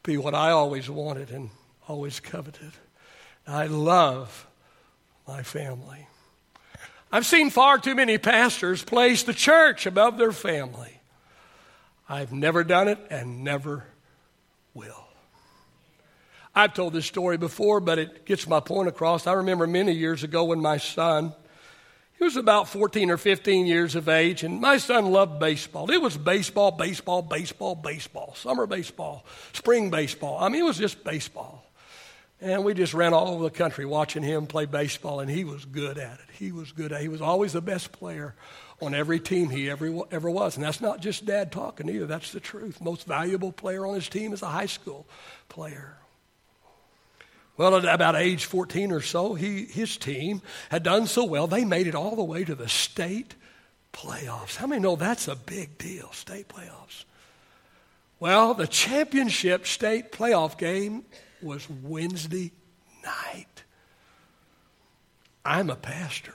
be 0.02 0.18
what 0.18 0.34
I 0.34 0.50
always 0.50 0.90
wanted 0.90 1.30
and 1.30 1.52
always 1.88 2.20
coveted. 2.20 2.72
I 3.46 3.68
love 3.68 4.48
my 5.28 5.44
family. 5.44 6.08
I've 7.12 7.28
seen 7.28 7.52
far 7.52 7.78
too 7.78 7.94
many 7.94 8.18
pastors 8.18 8.84
place 8.84 9.22
the 9.22 9.36
church 9.36 9.86
above 9.86 10.18
their 10.18 10.32
family. 10.32 11.00
I've 12.10 12.34
never 12.34 12.64
done 12.64 12.88
it 12.88 12.98
and 13.12 13.44
never 13.44 13.86
will. 14.76 15.06
I've 16.54 16.74
told 16.74 16.94
this 16.94 17.06
story 17.06 17.38
before, 17.38 17.80
but 17.80 17.98
it 17.98 18.26
gets 18.26 18.48
my 18.48 18.60
point 18.60 18.88
across. 18.88 19.28
I 19.28 19.34
remember 19.34 19.68
many 19.68 19.92
years 19.92 20.24
ago 20.24 20.46
when 20.46 20.62
my 20.62 20.78
son, 20.78 21.34
he 22.18 22.24
was 22.24 22.38
about 22.38 22.70
14 22.70 23.10
or 23.10 23.18
15 23.18 23.66
years 23.66 23.96
of 23.96 24.08
age, 24.08 24.44
and 24.44 24.62
my 24.62 24.78
son 24.78 25.12
loved 25.12 25.40
baseball. 25.40 25.92
It 25.92 26.02
was 26.02 26.16
baseball, 26.16 26.72
baseball, 26.72 27.22
baseball, 27.22 27.76
baseball, 27.76 28.36
summer 28.36 28.68
baseball, 28.68 29.26
spring 29.52 29.90
baseball. 29.90 30.38
I 30.40 30.48
mean, 30.48 30.62
it 30.62 30.66
was 30.66 30.78
just 30.78 31.04
baseball. 31.04 31.64
And 32.40 32.64
we 32.64 32.74
just 32.74 32.94
ran 32.94 33.14
all 33.14 33.30
over 33.30 33.44
the 33.44 33.50
country 33.50 33.86
watching 33.86 34.24
him 34.24 34.46
play 34.46 34.66
baseball, 34.66 35.20
and 35.20 35.30
he 35.30 35.44
was 35.44 35.66
good 35.66 35.98
at 35.98 36.20
it. 36.20 36.26
He 36.38 36.52
was 36.52 36.72
good 36.72 36.92
at 36.94 37.00
it. 37.00 37.02
He 37.02 37.10
was 37.10 37.22
always 37.22 37.54
the 37.54 37.62
best 37.62 37.92
player 37.92 38.36
on 38.82 38.94
every 38.94 39.20
team 39.20 39.50
he 39.50 39.70
ever, 39.70 40.04
ever 40.12 40.30
was. 40.30 40.56
And 40.56 40.66
that's 40.66 40.82
not 40.82 41.02
just 41.02 41.26
dad 41.26 41.52
talking 41.52 41.90
either, 41.90 42.06
that's 42.06 42.32
the 42.32 42.40
truth. 42.40 42.82
Most 42.82 43.08
valuable 43.08 43.52
player 43.52 43.86
on 43.86 43.96
his 43.96 44.10
team 44.10 44.34
is 44.34 44.42
a 44.42 44.48
high 44.48 44.66
school 44.66 45.08
player. 45.50 45.98
Well, 47.58 47.78
at 47.78 47.86
about 47.86 48.16
age 48.16 48.46
14 48.46 48.92
or 48.92 49.00
so, 49.00 49.34
he, 49.34 49.64
his 49.66 49.96
team 49.96 50.42
had 50.70 50.84
done 50.84 51.08
so 51.08 51.24
well, 51.24 51.48
they 51.48 51.64
made 51.64 51.88
it 51.88 51.96
all 51.96 52.16
the 52.18 52.24
way 52.24 52.44
to 52.44 52.54
the 52.54 52.68
state 52.68 53.34
playoffs. 53.94 54.58
How 54.58 54.68
many 54.68 54.82
know 54.82 54.98
that's 54.98 55.30
a 55.30 55.38
big 55.38 55.78
deal, 55.78 56.12
state 56.12 56.50
playoffs? 56.50 57.06
Well, 58.20 58.54
the 58.54 58.68
championship 58.68 59.68
state 59.68 60.12
playoff 60.12 60.58
game 60.58 61.06
was 61.42 61.70
Wednesday 61.70 62.52
night. 63.04 63.64
I'm 65.46 65.70
a 65.70 65.76
pastor. 65.76 66.34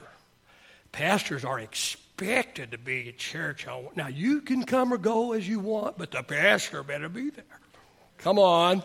Pastors 0.91 1.45
are 1.45 1.59
expected 1.59 2.10
to 2.21 2.77
be 2.77 3.09
at 3.09 3.17
church. 3.17 3.65
Now, 3.95 4.07
you 4.07 4.41
can 4.41 4.63
come 4.63 4.93
or 4.93 4.97
go 4.97 5.33
as 5.33 5.47
you 5.47 5.59
want, 5.59 5.97
but 5.97 6.11
the 6.11 6.23
pastor 6.23 6.83
better 6.83 7.09
be 7.09 7.29
there. 7.29 7.43
Come 8.17 8.37
on. 8.37 8.83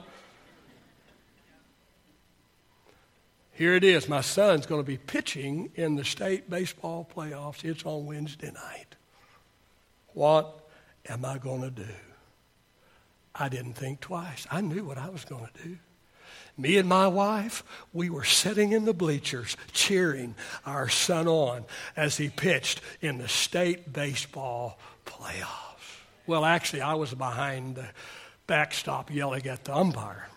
Here 3.52 3.74
it 3.74 3.84
is. 3.84 4.08
My 4.08 4.20
son's 4.20 4.66
going 4.66 4.80
to 4.80 4.86
be 4.86 4.98
pitching 4.98 5.70
in 5.74 5.96
the 5.96 6.04
state 6.04 6.50
baseball 6.50 7.08
playoffs. 7.14 7.64
It's 7.64 7.84
on 7.84 8.06
Wednesday 8.06 8.50
night. 8.52 8.96
What 10.12 10.68
am 11.08 11.24
I 11.24 11.38
going 11.38 11.62
to 11.62 11.70
do? 11.70 11.86
I 13.34 13.48
didn't 13.48 13.74
think 13.74 14.00
twice. 14.00 14.46
I 14.50 14.60
knew 14.60 14.84
what 14.84 14.98
I 14.98 15.08
was 15.08 15.24
going 15.24 15.46
to 15.46 15.62
do. 15.62 15.78
Me 16.58 16.78
and 16.78 16.88
my 16.88 17.06
wife, 17.06 17.62
we 17.92 18.08
were 18.08 18.24
sitting 18.24 18.72
in 18.72 18.86
the 18.86 18.94
bleachers 18.94 19.56
cheering 19.72 20.34
our 20.64 20.88
son 20.88 21.28
on 21.28 21.64
as 21.96 22.16
he 22.16 22.30
pitched 22.30 22.80
in 23.02 23.18
the 23.18 23.28
state 23.28 23.92
baseball 23.92 24.78
playoffs. 25.04 26.00
Well, 26.26 26.44
actually, 26.44 26.80
I 26.80 26.94
was 26.94 27.12
behind 27.12 27.76
the 27.76 27.88
backstop 28.46 29.12
yelling 29.12 29.46
at 29.46 29.64
the 29.64 29.76
umpire. 29.76 30.28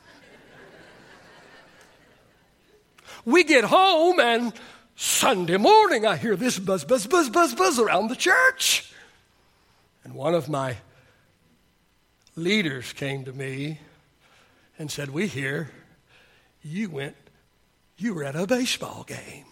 We 3.24 3.44
get 3.44 3.64
home, 3.64 4.20
and 4.20 4.54
Sunday 4.96 5.58
morning, 5.58 6.06
I 6.06 6.18
hear 6.18 6.36
this 6.36 6.60
buzz, 6.60 6.84
buzz, 6.84 7.08
buzz, 7.08 7.30
buzz, 7.30 7.56
buzz 7.56 7.80
around 7.80 8.10
the 8.10 8.16
church. 8.16 8.92
And 10.04 10.14
one 10.14 10.36
of 10.36 10.50
my 10.50 10.78
leaders 12.36 12.92
came 12.94 13.26
to 13.26 13.34
me 13.34 13.80
and 14.78 14.92
said, 14.92 15.10
We 15.10 15.28
hear 15.28 15.70
you 16.70 16.90
went, 16.90 17.16
you 17.98 18.14
were 18.14 18.24
at 18.24 18.36
a 18.36 18.48
baseball 18.48 19.04
game 19.04 19.46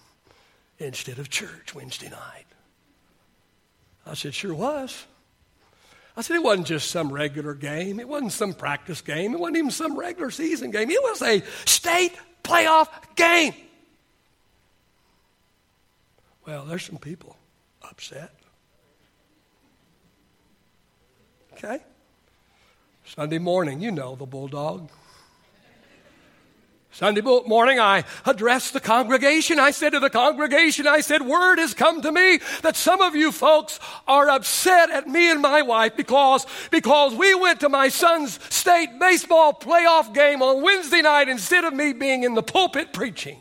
instead 0.80 1.20
of 1.20 1.30
church 1.30 1.74
Wednesday 1.74 2.10
night. 2.10 2.46
I 4.06 4.14
said, 4.14 4.34
Sure 4.34 4.54
was. 4.54 5.06
I 6.16 6.22
said, 6.22 6.36
It 6.36 6.44
wasn't 6.44 6.68
just 6.68 6.90
some 6.90 7.12
regular 7.12 7.54
game. 7.54 8.00
It 8.00 8.08
wasn't 8.08 8.32
some 8.32 8.54
practice 8.54 9.02
game. 9.02 9.34
It 9.34 9.40
wasn't 9.40 9.58
even 9.58 9.72
some 9.72 9.98
regular 9.98 10.32
season 10.32 10.72
game. 10.72 10.90
It 10.90 11.02
was 11.04 11.22
a 11.22 11.44
state 11.66 12.14
playoff 12.44 12.88
game. 13.16 13.54
Well, 16.46 16.66
there's 16.66 16.84
some 16.84 16.98
people 16.98 17.36
upset. 17.82 18.34
Okay? 21.54 21.80
Sunday 23.06 23.40
morning, 23.40 23.82
you 23.82 23.92
know 23.92 24.16
the 24.16 24.26
bulldog. 24.26 24.90
Sunday 26.98 27.22
morning, 27.22 27.80
I 27.80 28.06
addressed 28.26 28.74
the 28.74 28.80
congregation. 28.80 29.60
I 29.60 29.70
said 29.70 29.92
to 29.92 30.00
the 30.00 30.10
congregation, 30.10 30.88
I 30.88 31.02
said, 31.02 31.22
word 31.22 31.60
has 31.60 31.76
come 31.76 32.02
to 32.02 32.12
me 32.12 32.40
that 32.64 32.76
some 32.76 33.02
of 33.02 33.16
you 33.16 33.32
folks 33.32 33.80
are 34.08 34.32
upset 34.32 34.90
at 34.90 35.08
me 35.08 35.30
and 35.30 35.40
my 35.40 35.62
wife 35.62 35.96
because, 35.96 36.48
because 36.72 37.14
we 37.14 37.36
went 37.36 37.60
to 37.60 37.70
my 37.70 37.90
son's 37.90 38.44
state 38.52 38.98
baseball 39.00 39.54
playoff 39.54 40.12
game 40.12 40.42
on 40.42 40.64
Wednesday 40.64 41.04
night 41.04 41.30
instead 41.30 41.66
of 41.66 41.74
me 41.76 41.94
being 41.94 42.24
in 42.24 42.34
the 42.34 42.42
pulpit 42.42 42.94
preaching. 42.94 43.40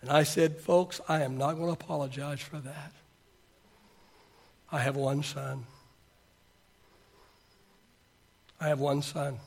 And 0.00 0.08
I 0.08 0.22
said, 0.22 0.56
folks, 0.56 1.02
I 1.06 1.20
am 1.20 1.36
not 1.36 1.56
going 1.56 1.66
to 1.66 1.72
apologize 1.84 2.40
for 2.40 2.60
that. 2.60 2.92
I 4.72 4.78
have 4.78 4.96
one 4.96 5.22
son. 5.22 5.66
I 8.58 8.68
have 8.68 8.80
one 8.80 9.02
son. 9.02 9.38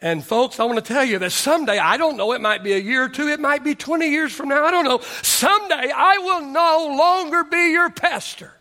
And 0.00 0.24
folks, 0.24 0.60
I 0.60 0.64
want 0.64 0.76
to 0.76 0.92
tell 0.92 1.04
you 1.04 1.18
that 1.18 1.32
someday, 1.32 1.78
I 1.78 1.96
don't 1.96 2.16
know, 2.16 2.32
it 2.32 2.40
might 2.40 2.62
be 2.62 2.72
a 2.72 2.78
year 2.78 3.04
or 3.04 3.08
two, 3.08 3.28
it 3.28 3.40
might 3.40 3.64
be 3.64 3.74
20 3.74 4.08
years 4.08 4.32
from 4.32 4.48
now, 4.48 4.64
I 4.64 4.70
don't 4.70 4.84
know. 4.84 5.00
Someday 5.22 5.90
I 5.94 6.18
will 6.18 6.42
no 6.42 6.94
longer 6.96 7.42
be 7.42 7.72
your 7.72 7.90
pastor, 7.90 8.52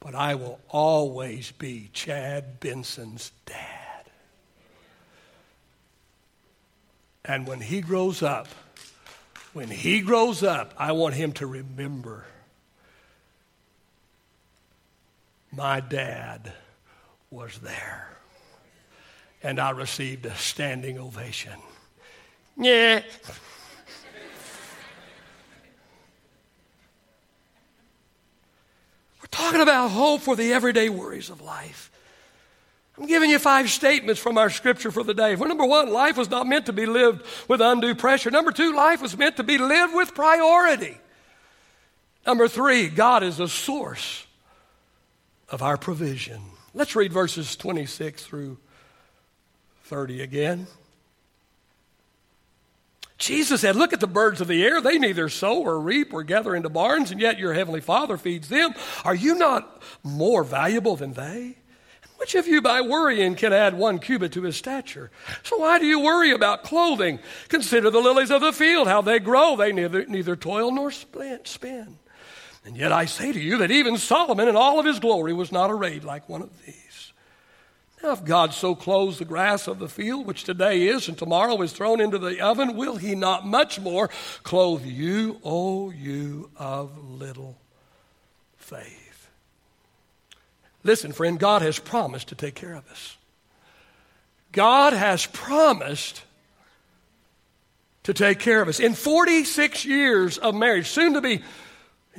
but 0.00 0.14
I 0.14 0.34
will 0.34 0.60
always 0.70 1.52
be 1.52 1.90
Chad 1.92 2.58
Benson's 2.58 3.32
dad. 3.44 4.06
And 7.22 7.46
when 7.46 7.60
he 7.60 7.82
grows 7.82 8.22
up, 8.22 8.48
when 9.52 9.68
he 9.68 10.00
grows 10.00 10.42
up, 10.42 10.72
I 10.78 10.92
want 10.92 11.14
him 11.16 11.32
to 11.32 11.46
remember 11.46 12.24
my 15.52 15.80
dad 15.80 16.52
was 17.30 17.58
there 17.58 18.17
and 19.42 19.60
I 19.60 19.70
received 19.70 20.26
a 20.26 20.34
standing 20.34 20.98
ovation. 20.98 21.52
Yeah. 22.56 23.02
We're 29.20 29.28
talking 29.30 29.60
about 29.60 29.88
hope 29.88 30.22
for 30.22 30.34
the 30.36 30.52
everyday 30.52 30.88
worries 30.88 31.30
of 31.30 31.40
life. 31.40 31.90
I'm 32.98 33.06
giving 33.06 33.30
you 33.30 33.38
five 33.38 33.70
statements 33.70 34.20
from 34.20 34.38
our 34.38 34.50
scripture 34.50 34.90
for 34.90 35.04
the 35.04 35.14
day. 35.14 35.36
Well, 35.36 35.48
number 35.48 35.64
one, 35.64 35.92
life 35.92 36.16
was 36.16 36.28
not 36.28 36.48
meant 36.48 36.66
to 36.66 36.72
be 36.72 36.84
lived 36.84 37.24
with 37.46 37.60
undue 37.60 37.94
pressure. 37.94 38.30
Number 38.30 38.50
two, 38.50 38.74
life 38.74 39.00
was 39.00 39.16
meant 39.16 39.36
to 39.36 39.44
be 39.44 39.56
lived 39.56 39.94
with 39.94 40.14
priority. 40.14 40.98
Number 42.26 42.48
three, 42.48 42.88
God 42.88 43.22
is 43.22 43.36
the 43.36 43.46
source 43.46 44.26
of 45.48 45.62
our 45.62 45.76
provision. 45.76 46.40
Let's 46.74 46.96
read 46.96 47.12
verses 47.12 47.54
26 47.54 48.24
through 48.24 48.58
30 49.88 50.20
again. 50.20 50.66
Jesus 53.16 53.62
said, 53.62 53.74
Look 53.74 53.92
at 53.92 54.00
the 54.00 54.06
birds 54.06 54.40
of 54.40 54.48
the 54.48 54.64
air. 54.64 54.80
They 54.80 54.98
neither 54.98 55.28
sow 55.28 55.62
or 55.62 55.80
reap 55.80 56.12
or 56.12 56.22
gather 56.22 56.54
into 56.54 56.68
barns, 56.68 57.10
and 57.10 57.20
yet 57.20 57.38
your 57.38 57.54
heavenly 57.54 57.80
Father 57.80 58.16
feeds 58.16 58.48
them. 58.48 58.74
Are 59.04 59.14
you 59.14 59.34
not 59.34 59.82
more 60.04 60.44
valuable 60.44 60.94
than 60.94 61.14
they? 61.14 61.56
Which 62.18 62.34
of 62.34 62.46
you 62.46 62.60
by 62.60 62.80
worrying 62.82 63.34
can 63.34 63.52
add 63.52 63.74
one 63.74 63.98
cubit 63.98 64.32
to 64.32 64.42
his 64.42 64.56
stature? 64.56 65.10
So 65.42 65.58
why 65.58 65.78
do 65.78 65.86
you 65.86 66.00
worry 66.00 66.32
about 66.32 66.64
clothing? 66.64 67.18
Consider 67.48 67.90
the 67.90 68.00
lilies 68.00 68.30
of 68.30 68.40
the 68.40 68.52
field, 68.52 68.88
how 68.88 69.02
they 69.02 69.20
grow. 69.20 69.56
They 69.56 69.72
neither, 69.72 70.04
neither 70.04 70.36
toil 70.36 70.70
nor 70.70 70.90
spin. 70.90 71.98
And 72.64 72.76
yet 72.76 72.92
I 72.92 73.06
say 73.06 73.32
to 73.32 73.40
you 73.40 73.58
that 73.58 73.70
even 73.70 73.96
Solomon 73.96 74.48
in 74.48 74.56
all 74.56 74.78
of 74.78 74.84
his 74.84 74.98
glory 74.98 75.32
was 75.32 75.50
not 75.50 75.70
arrayed 75.70 76.04
like 76.04 76.28
one 76.28 76.42
of 76.42 76.50
these. 76.66 76.87
Now, 78.02 78.12
if 78.12 78.24
God 78.24 78.54
so 78.54 78.74
clothes 78.74 79.18
the 79.18 79.24
grass 79.24 79.66
of 79.66 79.80
the 79.80 79.88
field, 79.88 80.26
which 80.26 80.44
today 80.44 80.86
is 80.86 81.08
and 81.08 81.18
tomorrow 81.18 81.60
is 81.62 81.72
thrown 81.72 82.00
into 82.00 82.18
the 82.18 82.40
oven, 82.40 82.76
will 82.76 82.96
he 82.96 83.14
not 83.14 83.44
much 83.44 83.80
more 83.80 84.08
clothe 84.44 84.84
you, 84.84 85.40
O 85.42 85.90
you 85.90 86.50
of 86.56 86.96
little 87.10 87.58
faith? 88.56 89.28
Listen, 90.84 91.12
friend, 91.12 91.40
God 91.40 91.62
has 91.62 91.78
promised 91.78 92.28
to 92.28 92.36
take 92.36 92.54
care 92.54 92.74
of 92.74 92.88
us. 92.88 93.16
God 94.52 94.92
has 94.92 95.26
promised 95.26 96.22
to 98.04 98.14
take 98.14 98.38
care 98.38 98.62
of 98.62 98.68
us. 98.68 98.80
In 98.80 98.94
46 98.94 99.84
years 99.84 100.38
of 100.38 100.54
marriage, 100.54 100.86
soon 100.86 101.14
to 101.14 101.20
be 101.20 101.42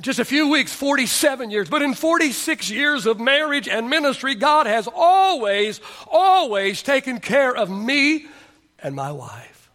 just 0.00 0.18
a 0.18 0.24
few 0.24 0.48
weeks, 0.48 0.74
47 0.74 1.50
years, 1.50 1.68
but 1.68 1.82
in 1.82 1.94
46 1.94 2.70
years 2.70 3.06
of 3.06 3.20
marriage 3.20 3.68
and 3.68 3.90
ministry, 3.90 4.34
God 4.34 4.66
has 4.66 4.88
always, 4.92 5.80
always 6.08 6.82
taken 6.82 7.20
care 7.20 7.54
of 7.54 7.70
me 7.70 8.26
and 8.78 8.94
my 8.94 9.12
wife. 9.12 9.70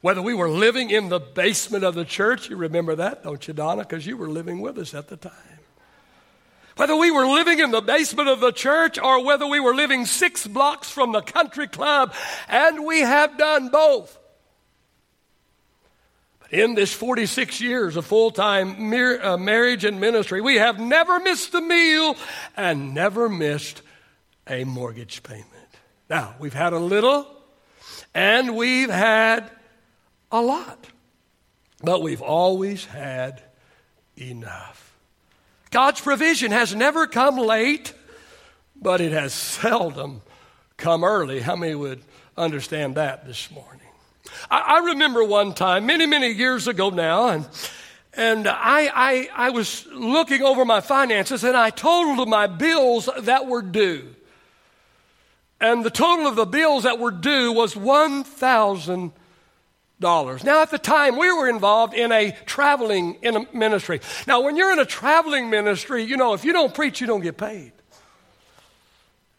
Whether 0.00 0.22
we 0.22 0.34
were 0.34 0.48
living 0.48 0.90
in 0.90 1.08
the 1.08 1.18
basement 1.18 1.84
of 1.84 1.94
the 1.94 2.04
church, 2.04 2.48
you 2.48 2.56
remember 2.56 2.94
that, 2.96 3.24
don't 3.24 3.46
you, 3.46 3.54
Donna? 3.54 3.82
Because 3.82 4.06
you 4.06 4.16
were 4.16 4.28
living 4.28 4.60
with 4.60 4.78
us 4.78 4.94
at 4.94 5.08
the 5.08 5.16
time. 5.16 5.32
Whether 6.76 6.94
we 6.94 7.10
were 7.10 7.26
living 7.26 7.58
in 7.58 7.72
the 7.72 7.80
basement 7.80 8.28
of 8.28 8.38
the 8.38 8.52
church 8.52 9.00
or 9.00 9.24
whether 9.24 9.46
we 9.46 9.58
were 9.58 9.74
living 9.74 10.06
six 10.06 10.46
blocks 10.46 10.88
from 10.88 11.10
the 11.10 11.20
country 11.20 11.66
club, 11.66 12.14
and 12.48 12.86
we 12.86 13.00
have 13.00 13.36
done 13.36 13.70
both 13.70 14.16
in 16.50 16.74
this 16.74 16.92
46 16.92 17.60
years 17.60 17.96
of 17.96 18.06
full 18.06 18.30
time 18.30 18.92
uh, 18.92 19.36
marriage 19.36 19.84
and 19.84 20.00
ministry, 20.00 20.40
we 20.40 20.56
have 20.56 20.78
never 20.78 21.20
missed 21.20 21.54
a 21.54 21.60
meal 21.60 22.16
and 22.56 22.94
never 22.94 23.28
missed 23.28 23.82
a 24.46 24.64
mortgage 24.64 25.22
payment. 25.22 25.46
Now, 26.08 26.34
we've 26.38 26.54
had 26.54 26.72
a 26.72 26.78
little 26.78 27.26
and 28.14 28.56
we've 28.56 28.90
had 28.90 29.50
a 30.32 30.40
lot, 30.40 30.86
but 31.82 32.02
we've 32.02 32.22
always 32.22 32.84
had 32.84 33.42
enough. 34.16 34.96
God's 35.70 36.00
provision 36.00 36.50
has 36.50 36.74
never 36.74 37.06
come 37.06 37.36
late, 37.36 37.92
but 38.74 39.00
it 39.00 39.12
has 39.12 39.32
seldom 39.34 40.22
come 40.76 41.04
early. 41.04 41.40
How 41.40 41.56
many 41.56 41.74
would 41.74 42.02
understand 42.36 42.94
that 42.94 43.26
this 43.26 43.50
morning? 43.50 43.77
I, 44.50 44.58
I 44.58 44.78
remember 44.86 45.24
one 45.24 45.54
time, 45.54 45.86
many, 45.86 46.06
many 46.06 46.28
years 46.28 46.68
ago 46.68 46.90
now, 46.90 47.28
and 47.28 47.48
and 48.18 48.46
I, 48.48 48.90
I, 48.92 49.28
I 49.34 49.50
was 49.50 49.86
looking 49.92 50.42
over 50.42 50.64
my 50.64 50.80
finances 50.80 51.44
and 51.44 51.56
I 51.56 51.70
totaled 51.70 52.28
my 52.28 52.48
bills 52.48 53.08
that 53.16 53.46
were 53.46 53.62
due. 53.62 54.12
And 55.60 55.84
the 55.84 55.90
total 55.90 56.26
of 56.26 56.34
the 56.34 56.44
bills 56.44 56.82
that 56.82 56.98
were 56.98 57.12
due 57.12 57.52
was 57.52 57.74
$1,000. 57.74 60.44
Now, 60.44 60.62
at 60.62 60.72
the 60.72 60.78
time, 60.78 61.16
we 61.16 61.30
were 61.30 61.48
involved 61.48 61.94
in 61.94 62.10
a 62.10 62.36
traveling 62.44 63.18
in 63.22 63.36
a 63.36 63.46
ministry. 63.52 64.00
Now, 64.26 64.40
when 64.40 64.56
you're 64.56 64.72
in 64.72 64.80
a 64.80 64.84
traveling 64.84 65.48
ministry, 65.48 66.02
you 66.02 66.16
know, 66.16 66.34
if 66.34 66.44
you 66.44 66.52
don't 66.52 66.74
preach, 66.74 67.00
you 67.00 67.06
don't 67.06 67.20
get 67.20 67.36
paid. 67.36 67.70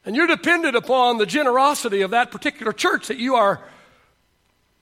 And 0.05 0.15
you're 0.15 0.27
dependent 0.27 0.77
upon 0.77 1.17
the 1.17 1.25
generosity 1.25 2.01
of 2.01 2.12
that 2.12 2.31
particular 2.31 2.72
church 2.72 3.08
that 3.08 3.17
you 3.17 3.36
are 3.36 3.60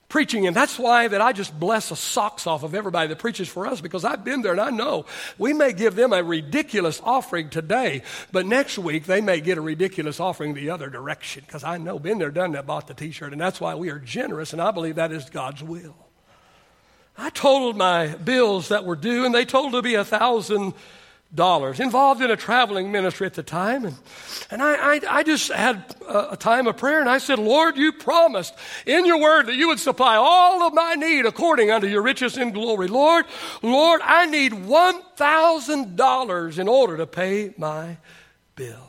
preaching. 0.08 0.46
And 0.46 0.56
that's 0.56 0.78
why 0.78 1.08
that 1.08 1.20
I 1.20 1.32
just 1.32 1.58
bless 1.58 1.90
the 1.90 1.96
socks 1.96 2.46
off 2.46 2.62
of 2.62 2.74
everybody 2.74 3.08
that 3.08 3.18
preaches 3.18 3.48
for 3.48 3.66
us 3.66 3.80
because 3.80 4.04
I've 4.04 4.24
been 4.24 4.42
there 4.42 4.52
and 4.52 4.60
I 4.60 4.70
know 4.70 5.04
we 5.36 5.52
may 5.52 5.72
give 5.72 5.94
them 5.94 6.12
a 6.12 6.22
ridiculous 6.22 7.00
offering 7.04 7.50
today, 7.50 8.02
but 8.32 8.46
next 8.46 8.78
week 8.78 9.04
they 9.04 9.20
may 9.20 9.40
get 9.40 9.58
a 9.58 9.60
ridiculous 9.60 10.18
offering 10.18 10.54
the 10.54 10.70
other 10.70 10.88
direction 10.88 11.44
because 11.46 11.62
I 11.62 11.78
know, 11.78 11.98
been 11.98 12.18
there, 12.18 12.30
done 12.30 12.52
that, 12.52 12.66
bought 12.66 12.86
the 12.86 12.94
t-shirt. 12.94 13.32
And 13.32 13.40
that's 13.40 13.60
why 13.60 13.74
we 13.74 13.90
are 13.90 13.98
generous 13.98 14.52
and 14.52 14.62
I 14.62 14.70
believe 14.70 14.96
that 14.96 15.12
is 15.12 15.28
God's 15.28 15.62
will. 15.62 15.96
I 17.16 17.30
totaled 17.30 17.76
my 17.76 18.08
bills 18.08 18.68
that 18.68 18.84
were 18.84 18.96
due 18.96 19.26
and 19.26 19.34
they 19.34 19.44
totaled 19.44 19.72
to 19.72 19.82
be 19.82 19.96
a 19.96 20.04
thousand 20.04 20.72
dollars, 21.34 21.80
involved 21.80 22.22
in 22.22 22.30
a 22.30 22.36
traveling 22.36 22.90
ministry 22.90 23.26
at 23.26 23.34
the 23.34 23.42
time. 23.42 23.84
And, 23.84 23.94
and 24.50 24.62
I, 24.62 24.94
I, 24.94 25.00
I 25.10 25.22
just 25.22 25.52
had 25.52 25.84
a, 26.08 26.30
a, 26.30 26.36
time 26.36 26.66
of 26.66 26.78
prayer 26.78 27.00
and 27.00 27.08
I 27.08 27.18
said, 27.18 27.38
Lord, 27.38 27.76
you 27.76 27.92
promised 27.92 28.54
in 28.86 29.04
your 29.04 29.20
word 29.20 29.46
that 29.46 29.54
you 29.54 29.68
would 29.68 29.78
supply 29.78 30.16
all 30.16 30.62
of 30.62 30.72
my 30.72 30.94
need 30.94 31.26
according 31.26 31.70
unto 31.70 31.86
your 31.86 32.00
riches 32.02 32.38
in 32.38 32.52
glory. 32.52 32.88
Lord, 32.88 33.26
Lord, 33.62 34.00
I 34.02 34.24
need 34.26 34.52
$1,000 34.52 36.58
in 36.58 36.68
order 36.68 36.96
to 36.96 37.06
pay 37.06 37.52
my 37.58 37.98
bill 38.56 38.88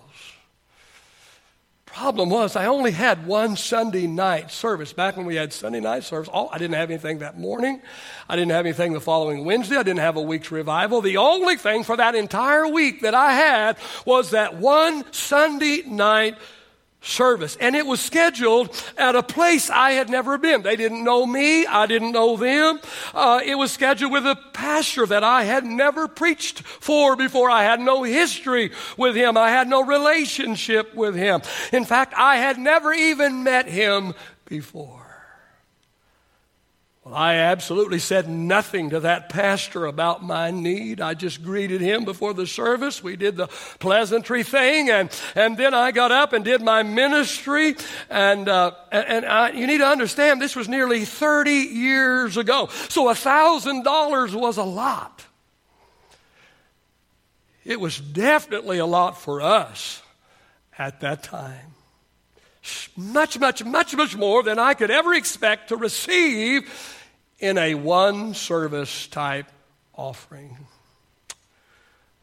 problem 1.94 2.30
was 2.30 2.56
I 2.56 2.66
only 2.68 2.92
had 2.92 3.26
one 3.26 3.56
Sunday 3.56 4.08
night 4.08 4.52
service. 4.52 4.94
Back 4.94 5.18
when 5.18 5.26
we 5.26 5.36
had 5.36 5.52
Sunday 5.52 5.80
night 5.80 6.04
service, 6.04 6.30
all, 6.30 6.50
I 6.52 6.58
didn't 6.58 6.76
have 6.76 6.90
anything 6.90 7.20
that 7.20 7.38
morning. 7.38 7.82
I 8.28 8.36
didn't 8.36 8.52
have 8.52 8.66
anything 8.66 8.94
the 8.94 9.02
following 9.02 9.46
Wednesday. 9.46 9.76
I 9.76 9.84
didn't 9.84 10.00
have 10.00 10.16
a 10.16 10.22
week's 10.22 10.52
revival. 10.52 11.02
The 11.02 11.18
only 11.18 11.58
thing 11.58 11.84
for 11.84 11.98
that 11.98 12.16
entire 12.16 12.68
week 12.68 13.02
that 13.02 13.14
I 13.14 13.34
had 13.34 13.78
was 14.06 14.32
that 14.32 14.56
one 14.56 15.12
Sunday 15.12 15.84
night 15.86 16.38
service. 17.02 17.56
And 17.58 17.76
it 17.76 17.86
was 17.86 18.02
scheduled 18.02 18.70
at 18.98 19.16
a 19.16 19.24
place 19.24 19.70
I 19.70 19.92
had 19.92 20.10
never 20.10 20.38
been. 20.38 20.62
They 20.64 20.76
didn't 20.76 21.04
know 21.04 21.26
me. 21.26 21.66
I 21.66 21.86
didn't 21.86 22.12
know 22.12 22.36
them. 22.36 22.80
Uh, 23.14 23.42
it 23.44 23.56
was 23.56 23.72
scheduled 23.72 24.12
with 24.12 24.26
a 24.26 24.36
pastor 24.54 25.06
that 25.06 25.24
I 25.24 25.44
had 25.44 25.64
never 25.66 26.08
preached 26.08 26.62
for 26.62 27.16
before. 27.16 27.50
I 27.50 27.64
had 27.64 27.80
no 27.80 28.04
history 28.04 28.72
with 28.98 29.16
him. 29.16 29.38
I 29.38 29.50
had 29.50 29.68
no 29.68 29.84
relationship 29.84 30.94
with 30.94 31.16
him. 31.16 31.42
In 31.72 31.86
fact, 31.86 32.14
I 32.18 32.38
had 32.38 32.58
never 32.58 32.94
even 32.94 33.44
met 33.44 33.68
him 33.68 34.14
before. 34.46 34.99
Well, 37.10 37.18
I 37.18 37.38
absolutely 37.38 37.98
said 37.98 38.30
nothing 38.30 38.92
to 38.92 39.00
that 39.00 39.30
pastor 39.30 39.88
about 39.88 40.24
my 40.24 40.52
need. 40.52 41.02
I 41.02 41.16
just 41.16 41.42
greeted 41.42 41.82
him 41.82 42.06
before 42.06 42.36
the 42.36 42.46
service. 42.46 43.02
We 43.02 43.16
did 43.16 43.36
the 43.36 43.48
pleasantry 43.80 44.44
thing, 44.44 44.92
and, 44.92 45.10
and 45.34 45.58
then 45.58 45.74
I 45.74 45.90
got 45.90 46.12
up 46.12 46.34
and 46.34 46.46
did 46.46 46.62
my 46.62 46.84
ministry. 46.84 47.76
And, 48.12 48.48
uh, 48.48 48.74
and 48.92 49.26
I, 49.26 49.50
you 49.50 49.66
need 49.66 49.80
to 49.80 49.88
understand, 49.88 50.40
this 50.40 50.56
was 50.56 50.70
nearly 50.70 51.04
30 51.04 51.50
years 51.50 52.38
ago. 52.38 52.70
So 52.90 53.10
a 53.10 53.14
$1,000 53.14 54.40
was 54.40 54.58
a 54.58 54.64
lot. 54.64 55.26
It 57.66 57.80
was 57.80 58.00
definitely 58.00 58.78
a 58.78 58.86
lot 58.86 59.20
for 59.20 59.42
us 59.42 60.04
at 60.78 61.00
that 61.00 61.24
time 61.24 61.74
much, 62.96 63.40
much, 63.40 63.64
much, 63.64 63.96
much 63.96 64.16
more 64.16 64.44
than 64.44 64.60
I 64.60 64.74
could 64.74 64.92
ever 64.92 65.14
expect 65.14 65.70
to 65.70 65.78
receive 65.78 66.70
in 67.40 67.58
a 67.58 67.76
one 67.76 68.34
service 68.34 69.08
type 69.08 69.48
offering. 69.96 70.58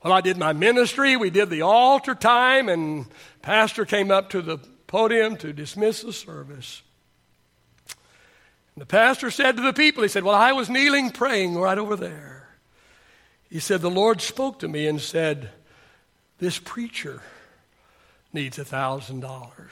Well, 0.02 0.12
I 0.12 0.20
did 0.20 0.36
my 0.36 0.52
ministry, 0.52 1.16
we 1.16 1.30
did 1.30 1.50
the 1.50 1.62
altar 1.62 2.14
time, 2.14 2.68
and 2.68 3.06
pastor 3.42 3.84
came 3.84 4.10
up 4.10 4.30
to 4.30 4.42
the 4.42 4.58
podium 4.86 5.36
to 5.38 5.52
dismiss 5.52 6.02
the 6.02 6.12
service. 6.12 6.82
And 8.74 8.82
the 8.82 8.86
pastor 8.86 9.30
said 9.30 9.56
to 9.56 9.62
the 9.62 9.72
people, 9.72 10.02
he 10.02 10.08
said, 10.08 10.22
Well, 10.22 10.34
I 10.34 10.52
was 10.52 10.68
kneeling 10.68 11.10
praying 11.10 11.56
right 11.56 11.78
over 11.78 11.96
there. 11.96 12.48
He 13.50 13.58
said, 13.58 13.80
The 13.80 13.90
Lord 13.90 14.20
spoke 14.20 14.58
to 14.60 14.68
me 14.68 14.86
and 14.86 15.00
said, 15.00 15.50
This 16.38 16.58
preacher 16.58 17.22
needs 18.32 18.58
a 18.58 18.64
thousand 18.64 19.20
dollars. 19.20 19.70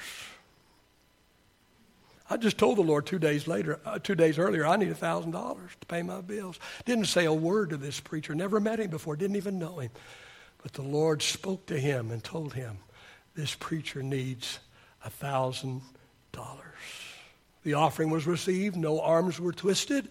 I 2.29 2.39
just 2.39 2.57
told 2.57 2.79
the 2.79 2.83
Lord 2.83 3.05
two 3.05 3.19
days 3.19 3.47
later, 3.47 3.81
uh, 3.85 3.99
two 3.99 4.15
days 4.15 4.39
earlier, 4.39 4.67
I 4.67 4.77
need 4.77 4.89
a 4.89 4.95
thousand 4.95 5.33
dollars 5.33 5.73
to 5.81 5.87
pay 5.87 6.03
my 6.03 6.23
bills. 6.23 6.59
Didn't 6.87 7.07
say 7.07 7.27
a 7.27 7.33
word 7.33 7.71
to 7.71 7.77
this 7.77 8.01
preacher. 8.01 8.35
Never 8.35 8.61
met 8.61 8.81
him 8.81 8.91
before. 8.91 9.17
Didn't 9.17 9.37
even 9.37 9.59
know 9.59 9.79
him. 9.79 9.91
But 10.63 10.73
the 10.73 10.83
Lord 10.83 11.21
spoke 11.21 11.67
to 11.67 11.79
him 11.79 12.11
and 12.11 12.25
told 12.25 12.55
him, 12.55 12.79
this 13.35 13.55
preacher 13.55 14.03
needs 14.03 14.61
a 15.05 15.11
thousand 15.11 15.83
dollars. 16.33 16.63
The 17.63 17.75
offering 17.75 18.11
was 18.11 18.27
received. 18.27 18.77
No 18.77 19.01
arms 19.01 19.39
were 19.41 19.53
twisted. 19.53 20.09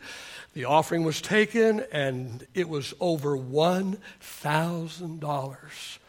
The 0.54 0.66
offering 0.66 1.04
was 1.04 1.22
taken, 1.22 1.84
and 1.92 2.46
it 2.54 2.70
was 2.70 2.94
over 3.00 3.36
one 3.36 3.98
thousand 4.20 5.20
dollars 5.20 6.00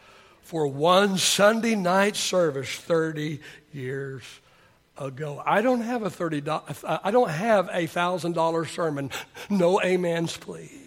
for 0.41 0.67
one 0.67 1.17
Sunday 1.17 1.75
night 1.75 2.15
service 2.15 2.69
30 2.69 3.39
years 3.73 4.23
ago. 4.97 5.41
I 5.45 5.61
don't 5.61 5.81
have 5.81 6.03
a 6.03 6.09
thirty. 6.09 6.41
I 6.83 7.11
don't 7.11 7.29
have 7.29 7.69
a 7.71 7.87
thousand 7.87 8.33
dollar 8.33 8.65
sermon. 8.65 9.11
No 9.49 9.81
amens, 9.81 10.37
please. 10.37 10.85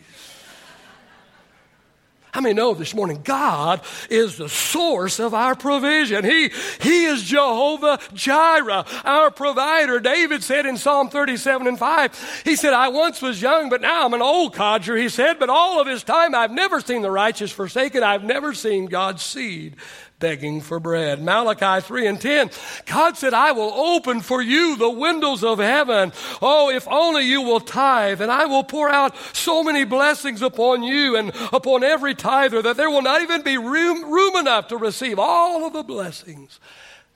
How 2.38 2.42
many 2.42 2.54
know 2.54 2.74
this 2.74 2.94
morning 2.94 3.22
God 3.24 3.80
is 4.10 4.36
the 4.36 4.48
source 4.48 5.18
of 5.18 5.34
our 5.34 5.54
provision? 5.54 6.24
He, 6.24 6.50
he 6.80 7.06
is 7.06 7.24
Jehovah 7.24 7.98
Jireh, 8.12 8.84
our 9.04 9.30
provider. 9.30 9.98
David 9.98 10.44
said 10.44 10.66
in 10.66 10.76
Psalm 10.76 11.08
37 11.08 11.66
and 11.66 11.78
5, 11.78 12.42
he 12.44 12.54
said, 12.54 12.74
I 12.74 12.88
once 12.90 13.22
was 13.22 13.42
young, 13.42 13.70
but 13.70 13.80
now 13.80 14.04
I'm 14.04 14.14
an 14.14 14.22
old 14.22 14.54
codger. 14.54 14.96
He 14.96 15.08
said, 15.08 15.38
but 15.40 15.48
all 15.48 15.80
of 15.80 15.86
his 15.86 16.04
time 16.04 16.34
I've 16.34 16.52
never 16.52 16.80
seen 16.80 17.02
the 17.02 17.10
righteous 17.10 17.50
forsaken. 17.50 18.02
I've 18.02 18.24
never 18.24 18.52
seen 18.54 18.86
God's 18.86 19.24
seed 19.24 19.76
begging 20.18 20.60
for 20.60 20.80
bread. 20.80 21.22
Malachi 21.22 21.84
3 21.84 22.06
and 22.06 22.20
10. 22.20 22.50
God 22.86 23.16
said, 23.16 23.34
I 23.34 23.52
will 23.52 23.72
open 23.72 24.20
for 24.20 24.42
you 24.42 24.76
the 24.76 24.90
windows 24.90 25.44
of 25.44 25.58
heaven. 25.58 26.12
Oh, 26.42 26.70
if 26.70 26.88
only 26.88 27.22
you 27.22 27.42
will 27.42 27.60
tithe, 27.60 28.20
and 28.20 28.30
I 28.30 28.46
will 28.46 28.64
pour 28.64 28.90
out 28.90 29.16
so 29.32 29.62
many 29.62 29.84
blessings 29.84 30.42
upon 30.42 30.82
you 30.82 31.16
and 31.16 31.32
upon 31.52 31.84
every 31.84 32.14
tither 32.14 32.62
that 32.62 32.76
there 32.76 32.90
will 32.90 33.02
not 33.02 33.22
even 33.22 33.42
be 33.42 33.58
room, 33.58 34.10
room 34.10 34.36
enough 34.36 34.68
to 34.68 34.76
receive 34.76 35.18
all 35.18 35.66
of 35.66 35.72
the 35.72 35.82
blessings 35.82 36.58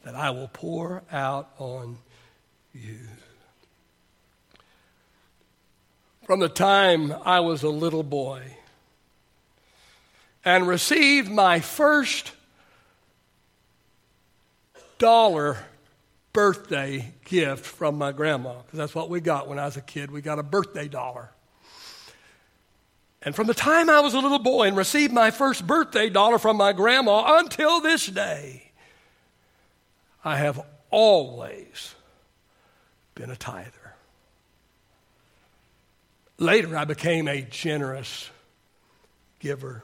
that 0.04 0.14
I 0.14 0.30
will 0.30 0.48
pour 0.48 1.02
out 1.10 1.50
on 1.58 1.98
you. 2.72 2.98
From 6.24 6.40
the 6.40 6.48
time 6.48 7.12
I 7.24 7.40
was 7.40 7.62
a 7.62 7.68
little 7.68 8.04
boy 8.04 8.42
and 10.44 10.66
received 10.66 11.30
my 11.30 11.60
first 11.60 12.32
dollar 15.02 15.58
birthday 16.32 17.12
gift 17.24 17.66
from 17.66 17.98
my 17.98 18.12
grandma, 18.12 18.54
because 18.62 18.78
that's 18.78 18.94
what 18.94 19.10
we 19.10 19.20
got 19.20 19.48
when 19.48 19.58
I 19.58 19.64
was 19.64 19.76
a 19.76 19.80
kid. 19.80 20.12
We 20.12 20.22
got 20.22 20.38
a 20.38 20.44
birthday 20.44 20.86
dollar. 20.86 21.28
And 23.20 23.34
from 23.34 23.48
the 23.48 23.54
time 23.54 23.90
I 23.90 23.98
was 23.98 24.14
a 24.14 24.20
little 24.20 24.38
boy 24.38 24.68
and 24.68 24.76
received 24.76 25.12
my 25.12 25.32
first 25.32 25.66
birthday 25.66 26.08
dollar 26.08 26.38
from 26.38 26.56
my 26.56 26.72
grandma 26.72 27.40
until 27.40 27.80
this 27.80 28.06
day, 28.06 28.70
I 30.24 30.36
have 30.36 30.64
always 30.90 31.96
been 33.16 33.30
a 33.30 33.36
tither. 33.36 33.94
Later, 36.38 36.76
I 36.76 36.84
became 36.84 37.26
a 37.26 37.42
generous 37.42 38.30
giver. 39.40 39.82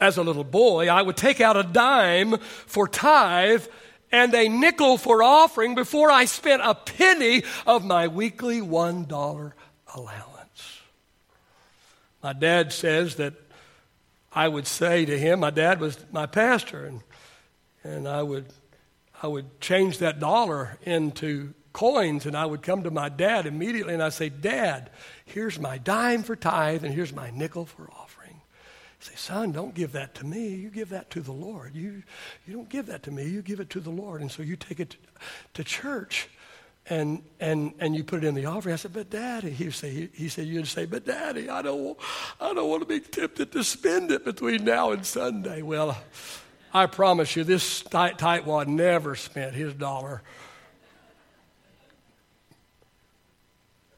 As 0.00 0.16
a 0.16 0.22
little 0.22 0.44
boy, 0.44 0.88
I 0.88 1.02
would 1.02 1.18
take 1.18 1.42
out 1.42 1.58
a 1.58 1.62
dime 1.62 2.38
for 2.38 2.88
tithe 2.88 3.66
and 4.10 4.34
a 4.34 4.48
nickel 4.48 4.98
for 4.98 5.22
offering 5.22 5.74
before 5.74 6.10
I 6.10 6.24
spent 6.24 6.62
a 6.64 6.74
penny 6.74 7.44
of 7.66 7.84
my 7.84 8.08
weekly 8.08 8.60
$1 8.60 9.52
allowance. 9.94 10.80
My 12.22 12.32
dad 12.32 12.72
says 12.72 13.16
that 13.16 13.34
I 14.32 14.48
would 14.48 14.66
say 14.66 15.04
to 15.04 15.18
him, 15.18 15.40
my 15.40 15.50
dad 15.50 15.80
was 15.80 15.98
my 16.12 16.26
pastor, 16.26 16.84
and, 16.84 17.00
and 17.82 18.08
I, 18.08 18.22
would, 18.22 18.46
I 19.22 19.26
would 19.26 19.60
change 19.60 19.98
that 19.98 20.20
dollar 20.20 20.78
into 20.82 21.54
coins, 21.72 22.26
and 22.26 22.36
I 22.36 22.44
would 22.44 22.62
come 22.62 22.82
to 22.82 22.90
my 22.90 23.08
dad 23.08 23.46
immediately 23.46 23.94
and 23.94 24.02
I'd 24.02 24.12
say, 24.12 24.30
Dad, 24.30 24.90
here's 25.24 25.60
my 25.60 25.78
dime 25.78 26.24
for 26.24 26.34
tithe, 26.34 26.82
and 26.82 26.92
here's 26.92 27.12
my 27.12 27.30
nickel 27.30 27.66
for 27.66 27.88
offering 27.92 28.17
say, 29.00 29.14
son, 29.16 29.52
don't 29.52 29.74
give 29.74 29.92
that 29.92 30.14
to 30.16 30.26
me. 30.26 30.48
You 30.48 30.70
give 30.70 30.88
that 30.90 31.10
to 31.10 31.20
the 31.20 31.32
Lord. 31.32 31.74
You, 31.74 32.02
you 32.46 32.54
don't 32.54 32.68
give 32.68 32.86
that 32.86 33.02
to 33.04 33.10
me. 33.10 33.28
You 33.28 33.42
give 33.42 33.60
it 33.60 33.70
to 33.70 33.80
the 33.80 33.90
Lord. 33.90 34.20
And 34.20 34.30
so 34.30 34.42
you 34.42 34.56
take 34.56 34.80
it 34.80 34.90
to, 34.90 34.96
to 35.54 35.64
church 35.64 36.28
and, 36.90 37.22
and, 37.38 37.74
and 37.78 37.94
you 37.94 38.02
put 38.02 38.24
it 38.24 38.26
in 38.26 38.34
the 38.34 38.46
offering. 38.46 38.72
I 38.72 38.76
said, 38.76 38.92
but 38.92 39.10
daddy, 39.10 39.50
he, 39.50 39.70
say, 39.70 39.90
he, 39.90 40.08
he 40.14 40.28
said, 40.28 40.46
you'd 40.46 40.66
say, 40.66 40.86
but 40.86 41.04
daddy, 41.04 41.48
I 41.48 41.62
don't, 41.62 41.98
I 42.40 42.54
don't 42.54 42.68
want 42.68 42.82
to 42.82 42.86
be 42.86 43.00
tempted 43.00 43.52
to 43.52 43.62
spend 43.62 44.10
it 44.10 44.24
between 44.24 44.64
now 44.64 44.92
and 44.92 45.04
Sunday. 45.04 45.62
Well, 45.62 45.96
I 46.72 46.86
promise 46.86 47.36
you, 47.36 47.44
this 47.44 47.82
tight, 47.82 48.18
tightwad 48.18 48.66
never 48.66 49.14
spent 49.14 49.54
his 49.54 49.74
dollar. 49.74 50.22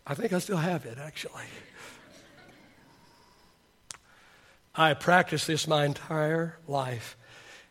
I 0.07 0.15
think 0.15 0.33
I 0.33 0.39
still 0.41 0.57
have 0.57 0.87
it, 0.87 0.99
actually. 0.99 1.43
I 4.75 4.95
practiced 4.95 5.47
this 5.47 5.67
my 5.67 5.85
entire 5.85 6.59
life. 6.67 7.17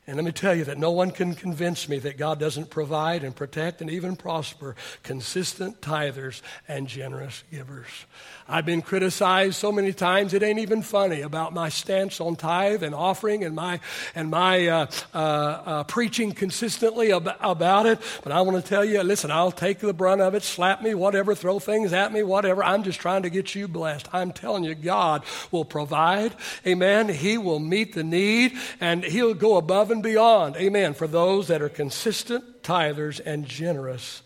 And 0.10 0.16
let 0.16 0.26
me 0.26 0.32
tell 0.32 0.56
you 0.56 0.64
that 0.64 0.80
no 0.80 0.90
one 0.90 1.12
can 1.12 1.36
convince 1.36 1.88
me 1.88 2.00
that 2.00 2.18
God 2.18 2.40
doesn't 2.40 2.72
provide 2.72 3.24
and 3.24 3.36
protect 3.36 3.80
and 3.80 3.92
even 3.92 4.16
prosper 4.16 4.76
consistent 5.04 5.82
tithers 5.82 6.42
and 6.68 6.88
generous 6.88 7.44
givers. 7.52 8.08
I've 8.50 8.66
been 8.66 8.82
criticized 8.82 9.56
so 9.56 9.72
many 9.72 9.94
times 9.94 10.34
it 10.34 10.42
ain't 10.42 10.60
even 10.60 10.82
funny 10.82 11.22
about 11.22 11.54
my 11.54 11.70
stance 11.70 12.20
on 12.20 12.36
tithe 12.36 12.82
and 12.82 12.96
offering 12.96 13.44
and 13.44 13.56
my 13.56 13.80
and 14.16 14.32
my 14.32 14.68
uh, 14.68 14.88
uh, 15.14 15.18
uh, 15.18 15.84
preaching 15.84 16.32
consistently 16.32 17.14
ab- 17.14 17.38
about 17.42 17.86
it. 17.86 18.00
But 18.24 18.32
I 18.32 18.42
want 18.42 18.62
to 18.64 18.68
tell 18.68 18.84
you, 18.84 19.04
listen, 19.04 19.30
I'll 19.30 19.52
take 19.52 19.80
the 19.80 19.94
brunt 19.94 20.22
of 20.22 20.34
it. 20.34 20.42
Slap 20.42 20.82
me, 20.82 20.96
whatever. 20.96 21.36
Throw 21.36 21.60
things 21.60 21.94
at 21.94 22.12
me, 22.12 22.24
whatever. 22.24 22.64
I'm 22.64 22.84
just 22.84 23.00
trying 23.00 23.24
to 23.24 23.30
get 23.30 23.54
you 23.54 23.68
blessed. 23.68 24.08
I'm 24.12 24.32
telling 24.32 24.64
you, 24.64 24.74
God 24.74 25.24
will 25.52 25.66
provide. 25.66 26.34
Amen. 26.66 27.10
He 27.10 27.38
will 27.38 27.60
meet 27.60 27.94
the 27.94 28.04
need 28.04 28.54
and 28.80 29.04
He'll 29.04 29.36
go 29.36 29.58
above 29.58 29.92
and 29.92 30.02
beyond. 30.02 30.56
Amen. 30.56 30.96
For 30.96 31.08
those 31.08 31.48
that 31.50 31.62
are 31.62 31.70
consistent 31.70 32.64
tithers 32.64 33.22
and 33.24 33.46
generous 33.46 34.24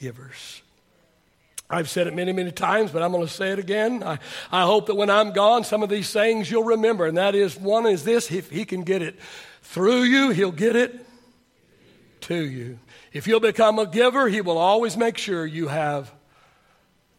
givers. 0.00 0.62
I've 1.68 1.90
said 1.90 2.06
it 2.06 2.14
many, 2.14 2.32
many 2.32 2.52
times, 2.52 2.92
but 2.92 3.02
I'm 3.02 3.10
going 3.10 3.26
to 3.26 3.32
say 3.32 3.50
it 3.50 3.58
again. 3.58 4.02
I, 4.04 4.18
I 4.52 4.62
hope 4.62 4.86
that 4.86 4.94
when 4.94 5.10
I'm 5.10 5.32
gone, 5.32 5.64
some 5.64 5.82
of 5.82 5.88
these 5.88 6.08
sayings 6.08 6.50
you'll 6.50 6.64
remember. 6.64 7.06
And 7.06 7.16
that 7.16 7.34
is 7.34 7.56
one 7.56 7.86
is 7.86 8.04
this 8.04 8.30
if 8.30 8.50
he 8.50 8.64
can 8.64 8.82
get 8.82 9.02
it 9.02 9.16
through 9.62 10.02
you, 10.02 10.30
he'll 10.30 10.52
get 10.52 10.76
it 10.76 11.04
to 12.22 12.36
you. 12.36 12.78
If 13.12 13.26
you'll 13.26 13.40
become 13.40 13.78
a 13.78 13.86
giver, 13.86 14.28
he 14.28 14.40
will 14.40 14.58
always 14.58 14.96
make 14.96 15.18
sure 15.18 15.44
you 15.44 15.68
have 15.68 16.12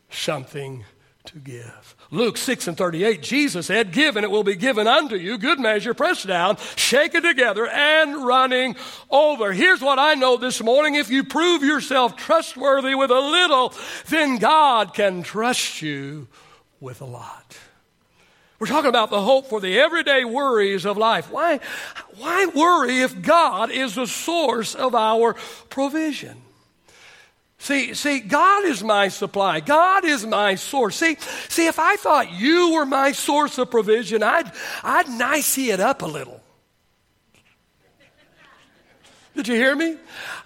something 0.10 0.86
to 1.28 1.40
give. 1.40 1.96
Luke 2.12 2.38
6 2.38 2.68
and 2.68 2.78
38, 2.78 3.22
Jesus 3.22 3.68
said, 3.68 3.92
Give 3.92 4.16
and 4.16 4.24
it 4.24 4.32
will 4.32 4.44
be 4.44 4.56
given 4.56 4.88
unto 4.88 5.16
you, 5.16 5.38
good 5.38 5.60
measure, 5.60 5.94
pressed 5.94 6.28
down, 6.28 6.58
shaken 6.76 7.24
together, 7.24 7.68
and 7.68 8.26
running 8.26 8.76
over. 9.10 9.54
Here's 9.54 9.82
what 9.82 10.00
I 10.00 10.16
know 10.16 10.38
this 10.38 10.62
morning. 10.62 10.96
If 10.96 11.10
you 11.10 11.24
prove 11.24 11.64
yourself 11.64 12.16
trustworthy 12.16 12.96
with 12.96 13.12
a 13.12 13.20
little, 13.20 13.74
then 14.10 14.38
God 14.38 14.94
can 14.94 15.24
trust 15.24 15.82
you 15.82 16.28
with 16.80 17.02
a 17.02 17.06
lot. 17.06 17.58
We're 18.60 18.68
talking 18.68 18.90
about 18.90 19.12
the 19.12 19.22
hope 19.22 19.48
for 19.48 19.62
the 19.62 19.78
everyday 19.80 20.26
worries 20.26 20.86
of 20.86 20.98
life. 20.98 21.32
Why, 21.32 21.60
why 22.18 22.48
worry 22.48 23.02
if 23.02 23.22
God 23.22 23.70
is 23.70 23.96
the 23.96 24.08
source 24.08 24.74
of 24.74 24.96
our 24.96 25.36
provision? 25.70 26.42
See, 27.60 27.96
see, 27.96 28.20
God 28.20 28.66
is 28.66 28.84
my 28.84 29.08
supply. 29.08 29.60
God 29.60 30.06
is 30.06 30.26
my 30.26 30.56
source. 30.56 30.96
See, 30.96 31.18
see, 31.50 31.68
if 31.68 31.80
I 31.80 31.96
thought 31.96 32.32
you 32.32 32.74
were 32.74 32.86
my 32.86 33.12
source 33.12 33.58
of 33.58 33.72
provision, 33.72 34.22
I'd, 34.22 34.52
I'd 34.84 35.10
nicey 35.10 35.72
it 35.72 35.80
up 35.80 36.02
a 36.02 36.06
little. 36.06 36.40
Did 39.36 39.48
you 39.48 39.56
hear 39.56 39.76
me? 39.76 39.96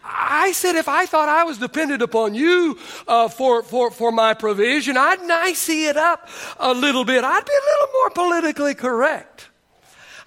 I 0.03 0.51
said 0.51 0.75
if 0.75 0.89
I 0.89 1.05
thought 1.05 1.29
I 1.29 1.45
was 1.45 1.57
dependent 1.57 2.01
upon 2.01 2.35
you 2.35 2.77
uh, 3.07 3.29
for, 3.29 3.63
for, 3.63 3.89
for 3.89 4.11
my 4.11 4.33
provision, 4.33 4.97
I'd 4.97 5.21
nicey 5.23 5.85
it 5.85 5.95
up 5.95 6.27
a 6.59 6.73
little 6.73 7.05
bit. 7.05 7.23
I'd 7.23 7.45
be 7.45 7.51
a 7.51 7.65
little 7.71 7.93
more 7.93 8.09
politically 8.09 8.73
correct. 8.73 9.47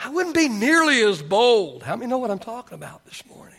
I 0.00 0.08
wouldn't 0.08 0.34
be 0.34 0.48
nearly 0.48 1.02
as 1.02 1.22
bold. 1.22 1.82
How 1.82 1.96
many 1.96 2.10
know 2.10 2.18
what 2.18 2.30
I'm 2.30 2.38
talking 2.38 2.74
about 2.74 3.04
this 3.04 3.22
morning? 3.26 3.53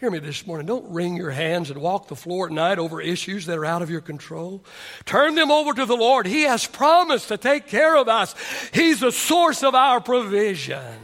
Hear 0.00 0.10
me 0.10 0.18
this 0.18 0.46
morning. 0.46 0.66
Don't 0.66 0.90
wring 0.90 1.18
your 1.18 1.30
hands 1.30 1.68
and 1.68 1.78
walk 1.78 2.08
the 2.08 2.16
floor 2.16 2.46
at 2.46 2.52
night 2.52 2.78
over 2.78 3.02
issues 3.02 3.44
that 3.44 3.58
are 3.58 3.66
out 3.66 3.82
of 3.82 3.90
your 3.90 4.00
control. 4.00 4.64
Turn 5.04 5.34
them 5.34 5.50
over 5.50 5.74
to 5.74 5.84
the 5.84 5.94
Lord. 5.94 6.26
He 6.26 6.44
has 6.44 6.66
promised 6.66 7.28
to 7.28 7.36
take 7.36 7.66
care 7.66 7.98
of 7.98 8.08
us. 8.08 8.34
He's 8.72 9.00
the 9.00 9.12
source 9.12 9.62
of 9.62 9.74
our 9.74 10.00
provision. 10.00 10.96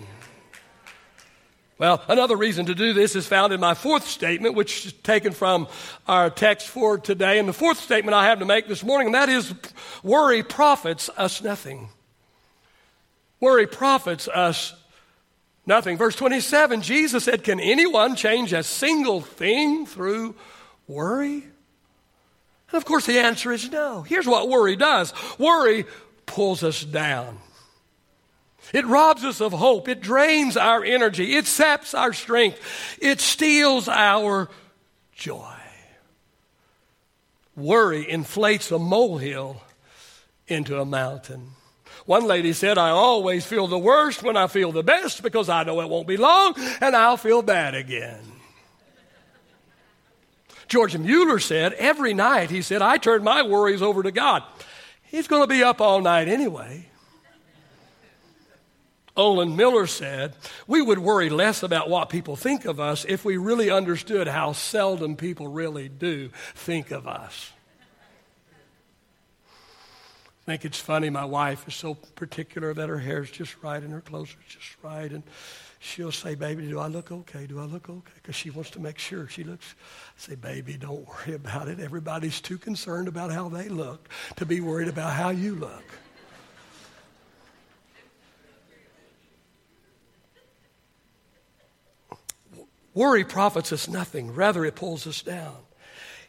Well, 1.76 2.02
another 2.08 2.38
reason 2.38 2.64
to 2.66 2.74
do 2.74 2.94
this 2.94 3.14
is 3.16 3.26
found 3.26 3.52
in 3.52 3.60
my 3.60 3.74
fourth 3.74 4.08
statement, 4.08 4.54
which 4.54 4.86
is 4.86 4.94
taken 4.94 5.34
from 5.34 5.68
our 6.08 6.30
text 6.30 6.66
for 6.66 6.96
today. 6.96 7.38
And 7.38 7.46
the 7.46 7.52
fourth 7.52 7.78
statement 7.78 8.14
I 8.14 8.24
have 8.28 8.38
to 8.38 8.46
make 8.46 8.66
this 8.66 8.82
morning, 8.82 9.08
and 9.08 9.14
that 9.14 9.28
is 9.28 9.52
worry 10.02 10.42
profits 10.42 11.10
us 11.18 11.42
nothing. 11.42 11.90
Worry 13.40 13.66
profits 13.66 14.26
us 14.26 14.72
Nothing. 15.66 15.98
Verse 15.98 16.14
27, 16.14 16.80
Jesus 16.82 17.24
said, 17.24 17.42
Can 17.42 17.58
anyone 17.58 18.14
change 18.14 18.52
a 18.52 18.62
single 18.62 19.20
thing 19.20 19.84
through 19.84 20.36
worry? 20.86 21.42
And 22.70 22.74
of 22.74 22.84
course, 22.84 23.06
the 23.06 23.18
answer 23.18 23.52
is 23.52 23.70
no. 23.70 24.02
Here's 24.02 24.26
what 24.26 24.48
worry 24.48 24.76
does 24.76 25.12
worry 25.38 25.84
pulls 26.24 26.62
us 26.62 26.84
down. 26.84 27.38
It 28.72 28.84
robs 28.86 29.24
us 29.24 29.40
of 29.40 29.52
hope. 29.52 29.88
It 29.88 30.00
drains 30.00 30.56
our 30.56 30.84
energy. 30.84 31.36
It 31.36 31.46
saps 31.46 31.94
our 31.94 32.12
strength. 32.12 32.60
It 33.00 33.20
steals 33.20 33.86
our 33.88 34.48
joy. 35.12 35.52
Worry 37.54 38.08
inflates 38.08 38.70
a 38.70 38.78
molehill 38.78 39.62
into 40.48 40.80
a 40.80 40.84
mountain. 40.84 41.50
One 42.06 42.24
lady 42.24 42.52
said, 42.52 42.78
I 42.78 42.90
always 42.90 43.44
feel 43.44 43.66
the 43.66 43.78
worst 43.78 44.22
when 44.22 44.36
I 44.36 44.46
feel 44.46 44.72
the 44.72 44.84
best 44.84 45.22
because 45.22 45.48
I 45.48 45.64
know 45.64 45.80
it 45.80 45.88
won't 45.88 46.06
be 46.06 46.16
long 46.16 46.54
and 46.80 46.94
I'll 46.96 47.16
feel 47.16 47.42
bad 47.42 47.74
again. 47.74 48.20
George 50.68 50.96
Mueller 50.96 51.38
said, 51.38 51.72
every 51.74 52.14
night, 52.14 52.50
he 52.50 52.62
said, 52.62 52.80
I 52.82 52.96
turn 52.96 53.22
my 53.22 53.42
worries 53.42 53.82
over 53.82 54.02
to 54.02 54.10
God. 54.10 54.42
He's 55.02 55.28
going 55.28 55.42
to 55.42 55.48
be 55.48 55.62
up 55.62 55.80
all 55.80 56.00
night 56.00 56.28
anyway. 56.28 56.86
Olin 59.16 59.56
Miller 59.56 59.86
said, 59.86 60.34
We 60.66 60.82
would 60.82 60.98
worry 60.98 61.30
less 61.30 61.62
about 61.62 61.88
what 61.88 62.10
people 62.10 62.36
think 62.36 62.66
of 62.66 62.78
us 62.78 63.06
if 63.08 63.24
we 63.24 63.38
really 63.38 63.70
understood 63.70 64.28
how 64.28 64.52
seldom 64.52 65.16
people 65.16 65.48
really 65.48 65.88
do 65.88 66.30
think 66.54 66.90
of 66.90 67.06
us. 67.06 67.52
Think 70.46 70.64
it's 70.64 70.78
funny. 70.78 71.10
My 71.10 71.24
wife 71.24 71.66
is 71.66 71.74
so 71.74 71.94
particular 71.94 72.72
that 72.72 72.88
her 72.88 73.00
hair's 73.00 73.32
just 73.32 73.60
right 73.64 73.82
and 73.82 73.92
her 73.92 74.00
clothes 74.00 74.30
are 74.30 74.48
just 74.48 74.76
right. 74.80 75.10
And 75.10 75.24
she'll 75.80 76.12
say, 76.12 76.36
Baby, 76.36 76.68
do 76.68 76.78
I 76.78 76.86
look 76.86 77.10
okay? 77.10 77.48
Do 77.48 77.58
I 77.58 77.64
look 77.64 77.90
okay? 77.90 78.12
Because 78.14 78.36
she 78.36 78.50
wants 78.50 78.70
to 78.70 78.80
make 78.80 78.96
sure 78.96 79.26
she 79.26 79.42
looks. 79.42 79.74
I 80.16 80.20
say, 80.20 80.34
Baby, 80.36 80.74
don't 80.74 81.04
worry 81.08 81.34
about 81.34 81.66
it. 81.66 81.80
Everybody's 81.80 82.40
too 82.40 82.58
concerned 82.58 83.08
about 83.08 83.32
how 83.32 83.48
they 83.48 83.68
look 83.68 84.08
to 84.36 84.46
be 84.46 84.60
worried 84.60 84.86
about 84.86 85.14
how 85.14 85.30
you 85.30 85.56
look. 85.56 85.84
Worry 92.94 93.24
profits 93.24 93.72
us 93.72 93.88
nothing, 93.88 94.32
rather, 94.32 94.64
it 94.64 94.76
pulls 94.76 95.08
us 95.08 95.22
down. 95.22 95.65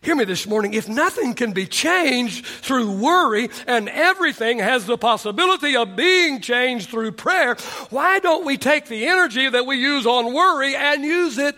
Hear 0.02 0.16
me 0.16 0.26
this 0.26 0.48
morning. 0.48 0.74
If 0.74 0.88
nothing 0.88 1.34
can 1.34 1.54
be 1.54 1.66
changed 1.66 2.46
through 2.46 2.92
worry 3.00 3.50
and 3.66 3.90
everything 3.90 4.60
has 4.60 4.86
the 4.86 4.98
possibility 4.98 5.76
of 5.76 5.96
being 5.96 6.40
changed 6.40 6.90
through 6.90 7.14
prayer, 7.14 7.56
why 7.90 8.20
don't 8.20 8.46
we 8.46 8.58
take 8.58 8.86
the 8.86 9.08
energy 9.08 9.50
that 9.50 9.66
we 9.66 9.78
use 9.78 10.06
on 10.06 10.34
worry 10.34 10.76
and 10.76 11.04
use 11.04 11.38
it 11.38 11.56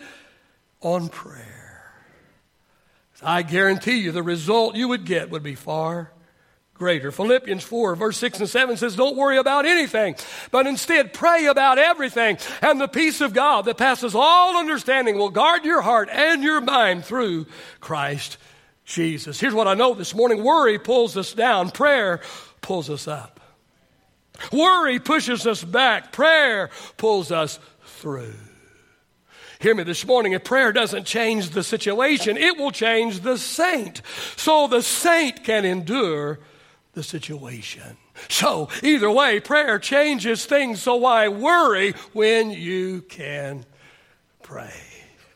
on 0.82 1.10
prayer? 1.10 1.92
I 3.22 3.42
guarantee 3.42 3.98
you 3.98 4.12
the 4.12 4.24
result 4.24 4.76
you 4.76 4.88
would 4.88 5.06
get 5.06 5.30
would 5.30 5.44
be 5.44 5.56
far 5.56 6.12
greater. 6.80 7.12
Philippians 7.12 7.64
4, 7.64 7.96
verse 7.96 8.18
6 8.18 8.40
and 8.40 8.50
7 8.50 8.78
says, 8.78 8.96
Don't 8.96 9.18
worry 9.18 9.38
about 9.38 9.66
anything, 9.66 10.16
but 10.50 10.66
instead 10.66 11.14
pray 11.14 11.46
about 11.46 11.78
everything. 11.78 12.38
And 12.62 12.82
the 12.82 12.88
peace 12.88 13.22
of 13.22 13.34
God 13.34 13.66
that 13.66 13.78
passes 13.78 14.16
all 14.16 14.58
understanding 14.58 15.18
will 15.18 15.30
guard 15.30 15.66
your 15.66 15.82
heart 15.82 16.10
and 16.10 16.42
your 16.42 16.62
mind 16.62 17.06
through 17.06 17.46
Christ 17.82 18.38
Jesus. 18.86 19.40
Here's 19.40 19.54
what 19.54 19.68
I 19.68 19.76
know 19.76 19.94
this 19.94 20.16
morning 20.16 20.42
worry 20.44 20.80
pulls 20.80 21.16
us 21.18 21.34
down, 21.34 21.70
prayer 21.70 22.22
pulls 22.62 22.90
us 22.90 23.08
up. 23.08 23.40
Worry 24.54 25.00
pushes 25.00 25.46
us 25.46 25.64
back, 25.64 26.14
prayer 26.14 26.70
pulls 26.98 27.32
us 27.32 27.60
through. 27.84 28.34
Hear 29.60 29.76
me 29.76 29.84
this 29.84 30.08
morning. 30.08 30.32
If 30.32 30.46
prayer 30.46 30.72
doesn't 30.72 31.04
change 31.04 31.50
the 31.50 31.64
situation, 31.64 32.38
it 32.38 32.58
will 32.58 32.72
change 32.72 33.20
the 33.20 33.38
saint. 33.38 34.02
So 34.38 34.68
the 34.68 34.82
saint 34.82 35.44
can 35.44 35.66
endure 35.66 36.40
the 37.00 37.04
situation. 37.04 37.96
So, 38.28 38.68
either 38.84 39.10
way, 39.10 39.40
prayer 39.40 39.80
changes 39.80 40.46
things, 40.46 40.82
so 40.82 40.98
why 40.98 41.30
worry 41.30 41.94
when 42.12 42.52
you 42.52 43.04
can 43.04 43.66
pray? 44.44 44.74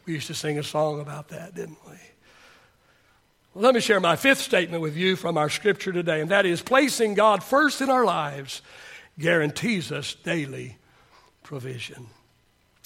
We 0.06 0.16
used 0.16 0.28
to 0.28 0.34
sing 0.34 0.60
a 0.60 0.64
song 0.64 1.00
about 1.00 1.30
that, 1.30 1.56
didn't 1.56 1.78
we? 1.88 1.96
Well, 3.54 3.64
let 3.64 3.74
me 3.74 3.80
share 3.80 4.02
my 4.02 4.18
fifth 4.18 4.42
statement 4.42 4.82
with 4.82 4.98
you 4.98 5.16
from 5.16 5.38
our 5.38 5.50
scripture 5.50 5.94
today, 5.94 6.20
and 6.20 6.32
that 6.32 6.46
is 6.46 6.62
placing 6.62 7.14
God 7.14 7.42
first 7.42 7.80
in 7.80 7.90
our 7.90 8.04
lives 8.04 8.62
guarantees 9.18 9.90
us 9.90 10.16
daily 10.16 10.78
provision. 11.44 12.08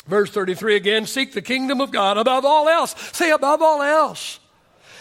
Verse 0.05 0.29
33 0.29 0.75
again 0.75 1.05
seek 1.07 1.33
the 1.33 1.41
kingdom 1.41 1.81
of 1.81 1.89
God 1.89 2.17
above 2.17 2.45
all 2.45 2.69
else. 2.69 2.93
Say, 3.13 3.31
above 3.31 3.63
all 3.63 3.81
else. 3.81 4.39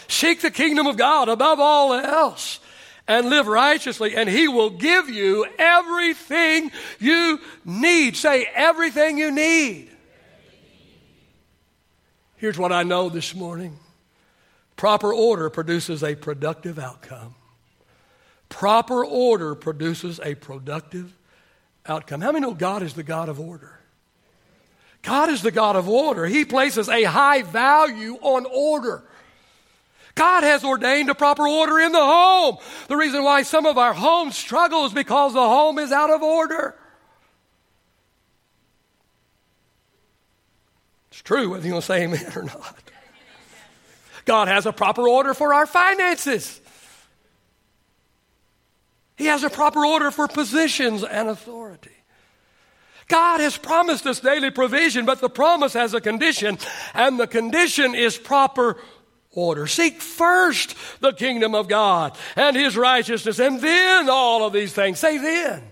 Seek 0.07 0.41
the 0.41 0.49
kingdom 0.49 0.87
of 0.87 0.97
God 0.97 1.29
above 1.29 1.59
all 1.59 1.93
else 1.93 2.59
and 3.07 3.29
live 3.29 3.47
righteously, 3.47 4.15
and 4.15 4.27
He 4.27 4.47
will 4.47 4.69
give 4.69 5.09
you 5.09 5.45
everything 5.57 6.71
you 6.99 7.39
need. 7.63 8.15
Say, 8.15 8.47
everything 8.53 9.17
you 9.17 9.31
need. 9.31 9.89
Here's 12.35 12.57
what 12.57 12.71
I 12.71 12.83
know 12.83 13.09
this 13.09 13.33
morning 13.33 13.79
proper 14.75 15.13
order 15.13 15.49
produces 15.49 16.03
a 16.03 16.15
productive 16.15 16.77
outcome. 16.77 17.35
Proper 18.49 19.03
order 19.03 19.55
produces 19.55 20.19
a 20.23 20.35
productive 20.35 21.13
outcome. 21.85 22.21
How 22.21 22.31
many 22.31 22.45
know 22.45 22.53
God 22.53 22.83
is 22.83 22.93
the 22.93 23.03
God 23.03 23.27
of 23.27 23.39
order? 23.39 23.79
God 25.01 25.29
is 25.29 25.41
the 25.41 25.51
God 25.51 25.75
of 25.75 25.87
order. 25.87 26.25
He 26.25 26.45
places 26.45 26.89
a 26.89 27.03
high 27.03 27.41
value 27.41 28.17
on 28.21 28.45
order. 28.45 29.03
God 30.17 30.43
has 30.43 30.63
ordained 30.63 31.09
a 31.09 31.15
proper 31.15 31.47
order 31.47 31.79
in 31.79 31.91
the 31.91 32.03
home. 32.03 32.57
The 32.87 32.97
reason 32.97 33.23
why 33.23 33.43
some 33.43 33.67
of 33.67 33.77
our 33.77 33.93
homes 33.93 34.35
struggle 34.35 34.85
is 34.85 34.93
because 34.93 35.33
the 35.33 35.39
home 35.39 35.77
is 35.77 35.91
out 35.91 36.09
of 36.09 36.23
order. 36.23 36.75
It's 41.11 41.21
true 41.21 41.51
whether 41.51 41.65
you 41.65 41.73
want 41.73 41.85
to 41.85 41.87
say 41.87 42.03
amen 42.03 42.31
or 42.35 42.43
not. 42.43 42.75
God 44.25 44.47
has 44.47 44.65
a 44.65 44.73
proper 44.73 45.07
order 45.07 45.35
for 45.35 45.53
our 45.53 45.67
finances. 45.67 46.59
He 49.15 49.25
has 49.25 49.43
a 49.43 49.49
proper 49.49 49.85
order 49.85 50.09
for 50.09 50.27
positions 50.27 51.03
and 51.03 51.29
authority. 51.29 51.91
God 53.07 53.39
has 53.39 53.57
promised 53.57 54.05
us 54.05 54.19
daily 54.19 54.51
provision, 54.51 55.05
but 55.05 55.21
the 55.21 55.29
promise 55.29 55.73
has 55.73 55.93
a 55.93 56.01
condition, 56.01 56.57
and 56.93 57.19
the 57.19 57.27
condition 57.27 57.95
is 57.95 58.17
proper 58.17 58.77
order. 59.37 59.67
Seek 59.67 60.01
first 60.01 60.75
the 60.99 61.13
kingdom 61.13 61.55
of 61.55 61.67
God 61.67 62.17
and 62.35 62.55
his 62.55 62.75
righteousness, 62.75 63.39
and 63.39 63.61
then 63.61 64.09
all 64.09 64.45
of 64.45 64.51
these 64.51 64.73
things. 64.73 64.99
Say 64.99 65.17
then. 65.17 65.63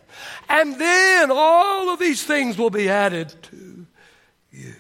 And 0.48 0.80
then 0.80 1.32
all 1.32 1.90
of 1.90 2.00
these 2.00 2.24
things 2.24 2.58
will 2.58 2.70
be 2.70 2.88
added 2.88 3.34
to 3.44 3.88
you. 4.52 4.74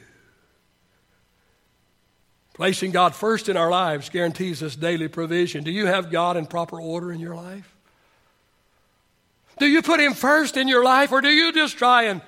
Placing 2.54 2.92
God 2.92 3.14
first 3.14 3.50
in 3.50 3.58
our 3.58 3.70
lives 3.70 4.10
guarantees 4.10 4.64
us 4.64 4.76
daily 4.76 5.10
provision. 5.10 5.64
Do 5.64 5.72
you 5.72 5.88
have 5.88 6.10
God 6.10 6.38
in 6.38 6.46
proper 6.46 6.80
order 6.80 7.12
in 7.12 7.20
your 7.20 7.36
life? 7.36 7.76
Do 9.58 9.66
you 9.66 9.82
put 9.82 10.00
Him 10.00 10.14
first 10.14 10.56
in 10.56 10.68
your 10.68 10.84
life, 10.84 11.12
or 11.12 11.22
do 11.22 11.30
you 11.30 11.52
just 11.52 11.78
try 11.78 12.04
and 12.04 12.22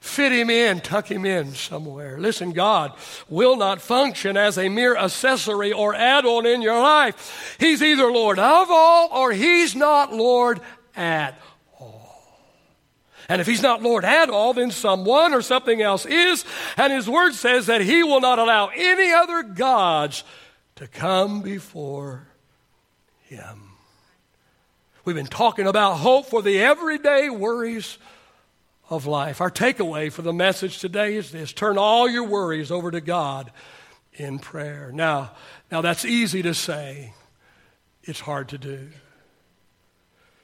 fit 0.00 0.32
him 0.32 0.50
in, 0.50 0.80
tuck 0.80 1.10
him 1.10 1.24
in 1.24 1.54
somewhere. 1.54 2.18
Listen, 2.18 2.52
God 2.52 2.92
will 3.28 3.56
not 3.56 3.80
function 3.80 4.36
as 4.36 4.56
a 4.58 4.68
mere 4.68 4.96
accessory 4.96 5.72
or 5.72 5.94
add 5.94 6.24
on 6.24 6.46
in 6.46 6.62
your 6.62 6.80
life. 6.80 7.56
He's 7.58 7.82
either 7.82 8.10
Lord 8.10 8.38
of 8.38 8.68
all 8.70 9.08
or 9.12 9.32
he's 9.32 9.74
not 9.74 10.12
Lord 10.12 10.60
at 10.96 11.40
all. 11.78 12.16
And 13.28 13.40
if 13.40 13.46
he's 13.46 13.62
not 13.62 13.82
Lord 13.82 14.04
at 14.04 14.30
all, 14.30 14.54
then 14.54 14.70
someone 14.70 15.34
or 15.34 15.42
something 15.42 15.82
else 15.82 16.06
is. 16.06 16.44
And 16.76 16.92
his 16.92 17.08
word 17.08 17.34
says 17.34 17.66
that 17.66 17.80
he 17.80 18.02
will 18.02 18.20
not 18.20 18.38
allow 18.38 18.68
any 18.68 19.12
other 19.12 19.42
gods 19.42 20.24
to 20.76 20.86
come 20.86 21.42
before 21.42 22.28
him. 23.24 23.62
We've 25.04 25.16
been 25.16 25.26
talking 25.26 25.66
about 25.66 25.94
hope 25.94 26.26
for 26.26 26.42
the 26.42 26.60
everyday 26.60 27.30
worries 27.30 27.98
of 28.88 29.06
life. 29.06 29.40
Our 29.40 29.50
takeaway 29.50 30.10
for 30.10 30.22
the 30.22 30.32
message 30.32 30.78
today 30.78 31.14
is 31.14 31.30
this 31.30 31.52
turn 31.52 31.78
all 31.78 32.08
your 32.08 32.24
worries 32.24 32.70
over 32.70 32.90
to 32.90 33.00
God 33.00 33.50
in 34.14 34.38
prayer. 34.38 34.90
Now, 34.92 35.32
now 35.70 35.80
that's 35.80 36.04
easy 36.04 36.42
to 36.42 36.54
say, 36.54 37.12
it's 38.02 38.20
hard 38.20 38.48
to 38.50 38.58
do. 38.58 38.88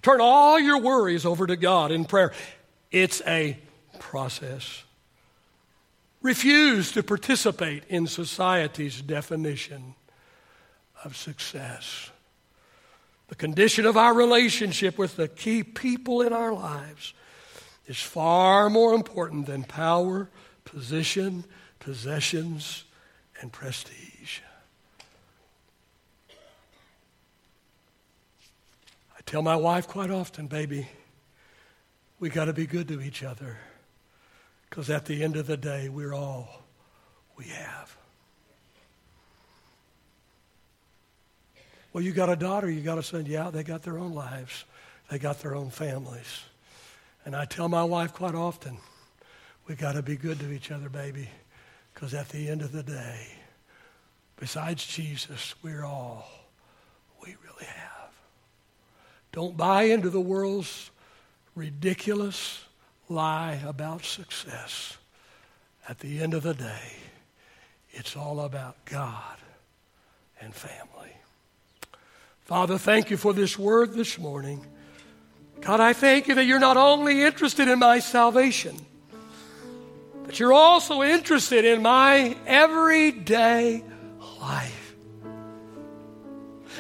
Turn 0.02 0.20
all 0.20 0.60
your 0.60 0.80
worries 0.80 1.24
over 1.24 1.46
to 1.46 1.56
God 1.56 1.90
in 1.90 2.04
prayer. 2.04 2.32
It's 2.90 3.22
a 3.26 3.58
process. 3.98 4.84
Refuse 6.20 6.92
to 6.92 7.02
participate 7.02 7.84
in 7.88 8.06
society's 8.06 9.00
definition 9.00 9.94
of 11.04 11.16
success. 11.16 12.10
The 13.28 13.34
condition 13.34 13.86
of 13.86 13.96
our 13.96 14.12
relationship 14.12 14.98
with 14.98 15.16
the 15.16 15.28
key 15.28 15.62
people 15.62 16.20
in 16.20 16.32
our 16.32 16.52
lives 16.52 17.14
is 17.86 18.00
far 18.00 18.70
more 18.70 18.94
important 18.94 19.46
than 19.46 19.64
power, 19.64 20.28
position, 20.64 21.44
possessions, 21.78 22.84
and 23.40 23.52
prestige. 23.52 24.40
I 29.16 29.20
tell 29.26 29.42
my 29.42 29.56
wife 29.56 29.86
quite 29.86 30.10
often, 30.10 30.46
baby, 30.46 30.88
we 32.18 32.30
got 32.30 32.46
to 32.46 32.52
be 32.52 32.66
good 32.66 32.88
to 32.88 33.00
each 33.00 33.22
other 33.22 33.58
because 34.68 34.90
at 34.90 35.04
the 35.04 35.22
end 35.22 35.36
of 35.36 35.46
the 35.46 35.56
day, 35.56 35.88
we're 35.88 36.14
all 36.14 36.64
we 37.36 37.44
have. 37.46 37.96
Well, 41.92 42.02
you 42.02 42.12
got 42.12 42.28
a 42.28 42.36
daughter, 42.36 42.68
you 42.68 42.80
got 42.80 42.98
a 42.98 43.02
son. 43.02 43.26
Yeah, 43.26 43.50
they 43.50 43.62
got 43.62 43.82
their 43.82 43.98
own 43.98 44.14
lives, 44.14 44.64
they 45.10 45.18
got 45.18 45.40
their 45.40 45.54
own 45.54 45.70
families. 45.70 46.42
And 47.24 47.34
I 47.34 47.44
tell 47.46 47.68
my 47.68 47.84
wife 47.84 48.12
quite 48.12 48.34
often, 48.34 48.78
we 49.66 49.74
got 49.74 49.92
to 49.92 50.02
be 50.02 50.16
good 50.16 50.38
to 50.40 50.52
each 50.52 50.70
other, 50.70 50.88
baby, 50.88 51.28
because 51.94 52.12
at 52.12 52.28
the 52.28 52.48
end 52.48 52.60
of 52.60 52.72
the 52.72 52.82
day, 52.82 53.28
besides 54.36 54.86
Jesus, 54.86 55.54
we're 55.62 55.84
all 55.84 56.28
we 57.22 57.34
really 57.42 57.64
have. 57.64 58.10
Don't 59.32 59.56
buy 59.56 59.84
into 59.84 60.10
the 60.10 60.20
world's 60.20 60.90
ridiculous 61.54 62.64
lie 63.08 63.60
about 63.66 64.04
success. 64.04 64.98
At 65.88 66.00
the 66.00 66.20
end 66.20 66.34
of 66.34 66.42
the 66.42 66.54
day, 66.54 66.96
it's 67.90 68.16
all 68.16 68.40
about 68.40 68.84
God 68.84 69.36
and 70.40 70.54
family. 70.54 71.12
Father, 72.44 72.76
thank 72.76 73.10
you 73.10 73.16
for 73.16 73.32
this 73.32 73.58
word 73.58 73.94
this 73.94 74.18
morning. 74.18 74.66
God, 75.64 75.80
I 75.80 75.94
thank 75.94 76.28
you 76.28 76.34
that 76.34 76.44
you're 76.44 76.58
not 76.58 76.76
only 76.76 77.22
interested 77.22 77.68
in 77.68 77.78
my 77.78 77.98
salvation, 77.98 78.76
but 80.26 80.38
you're 80.38 80.52
also 80.52 81.02
interested 81.02 81.64
in 81.64 81.80
my 81.80 82.36
everyday 82.46 83.82
life. 84.42 84.94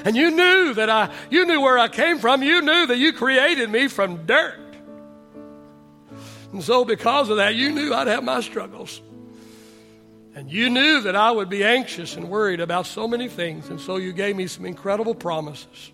And 0.04 0.14
you 0.14 0.30
knew 0.30 0.74
that 0.74 0.90
I, 0.90 1.10
you 1.30 1.46
knew 1.46 1.62
where 1.62 1.78
I 1.78 1.88
came 1.88 2.18
from. 2.18 2.42
You 2.42 2.60
knew 2.60 2.86
that 2.86 2.98
you 2.98 3.14
created 3.14 3.70
me 3.70 3.88
from 3.88 4.26
dirt. 4.26 4.60
And 6.52 6.62
so, 6.62 6.84
because 6.84 7.30
of 7.30 7.38
that, 7.38 7.54
you 7.54 7.72
knew 7.72 7.94
I'd 7.94 8.06
have 8.06 8.22
my 8.22 8.42
struggles. 8.42 9.00
And 10.34 10.52
you 10.52 10.68
knew 10.68 11.00
that 11.00 11.16
I 11.16 11.30
would 11.30 11.48
be 11.48 11.64
anxious 11.64 12.16
and 12.16 12.28
worried 12.28 12.60
about 12.60 12.84
so 12.84 13.08
many 13.08 13.28
things. 13.28 13.70
And 13.70 13.80
so 13.80 13.96
you 13.96 14.12
gave 14.12 14.36
me 14.36 14.46
some 14.46 14.66
incredible 14.66 15.14
promises. 15.14 15.92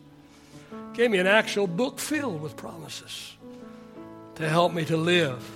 Gave 0.92 1.11
me 1.11 1.18
an 1.18 1.26
actual 1.26 1.66
book 1.66 1.98
filled 1.98 2.40
with 2.42 2.57
promises 2.57 3.37
to 4.35 4.48
help 4.48 4.72
me 4.72 4.85
to 4.87 4.96
live 4.96 5.48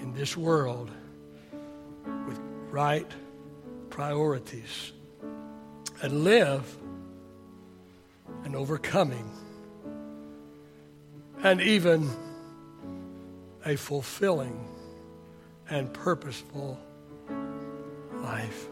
in 0.00 0.12
this 0.14 0.36
world 0.36 0.90
with 2.26 2.38
right 2.70 3.10
priorities 3.90 4.92
and 6.02 6.24
live 6.24 6.76
an 8.44 8.54
overcoming 8.54 9.30
and 11.42 11.60
even 11.60 12.08
a 13.66 13.76
fulfilling 13.76 14.68
and 15.68 15.92
purposeful 15.92 16.78
life. 18.22 18.68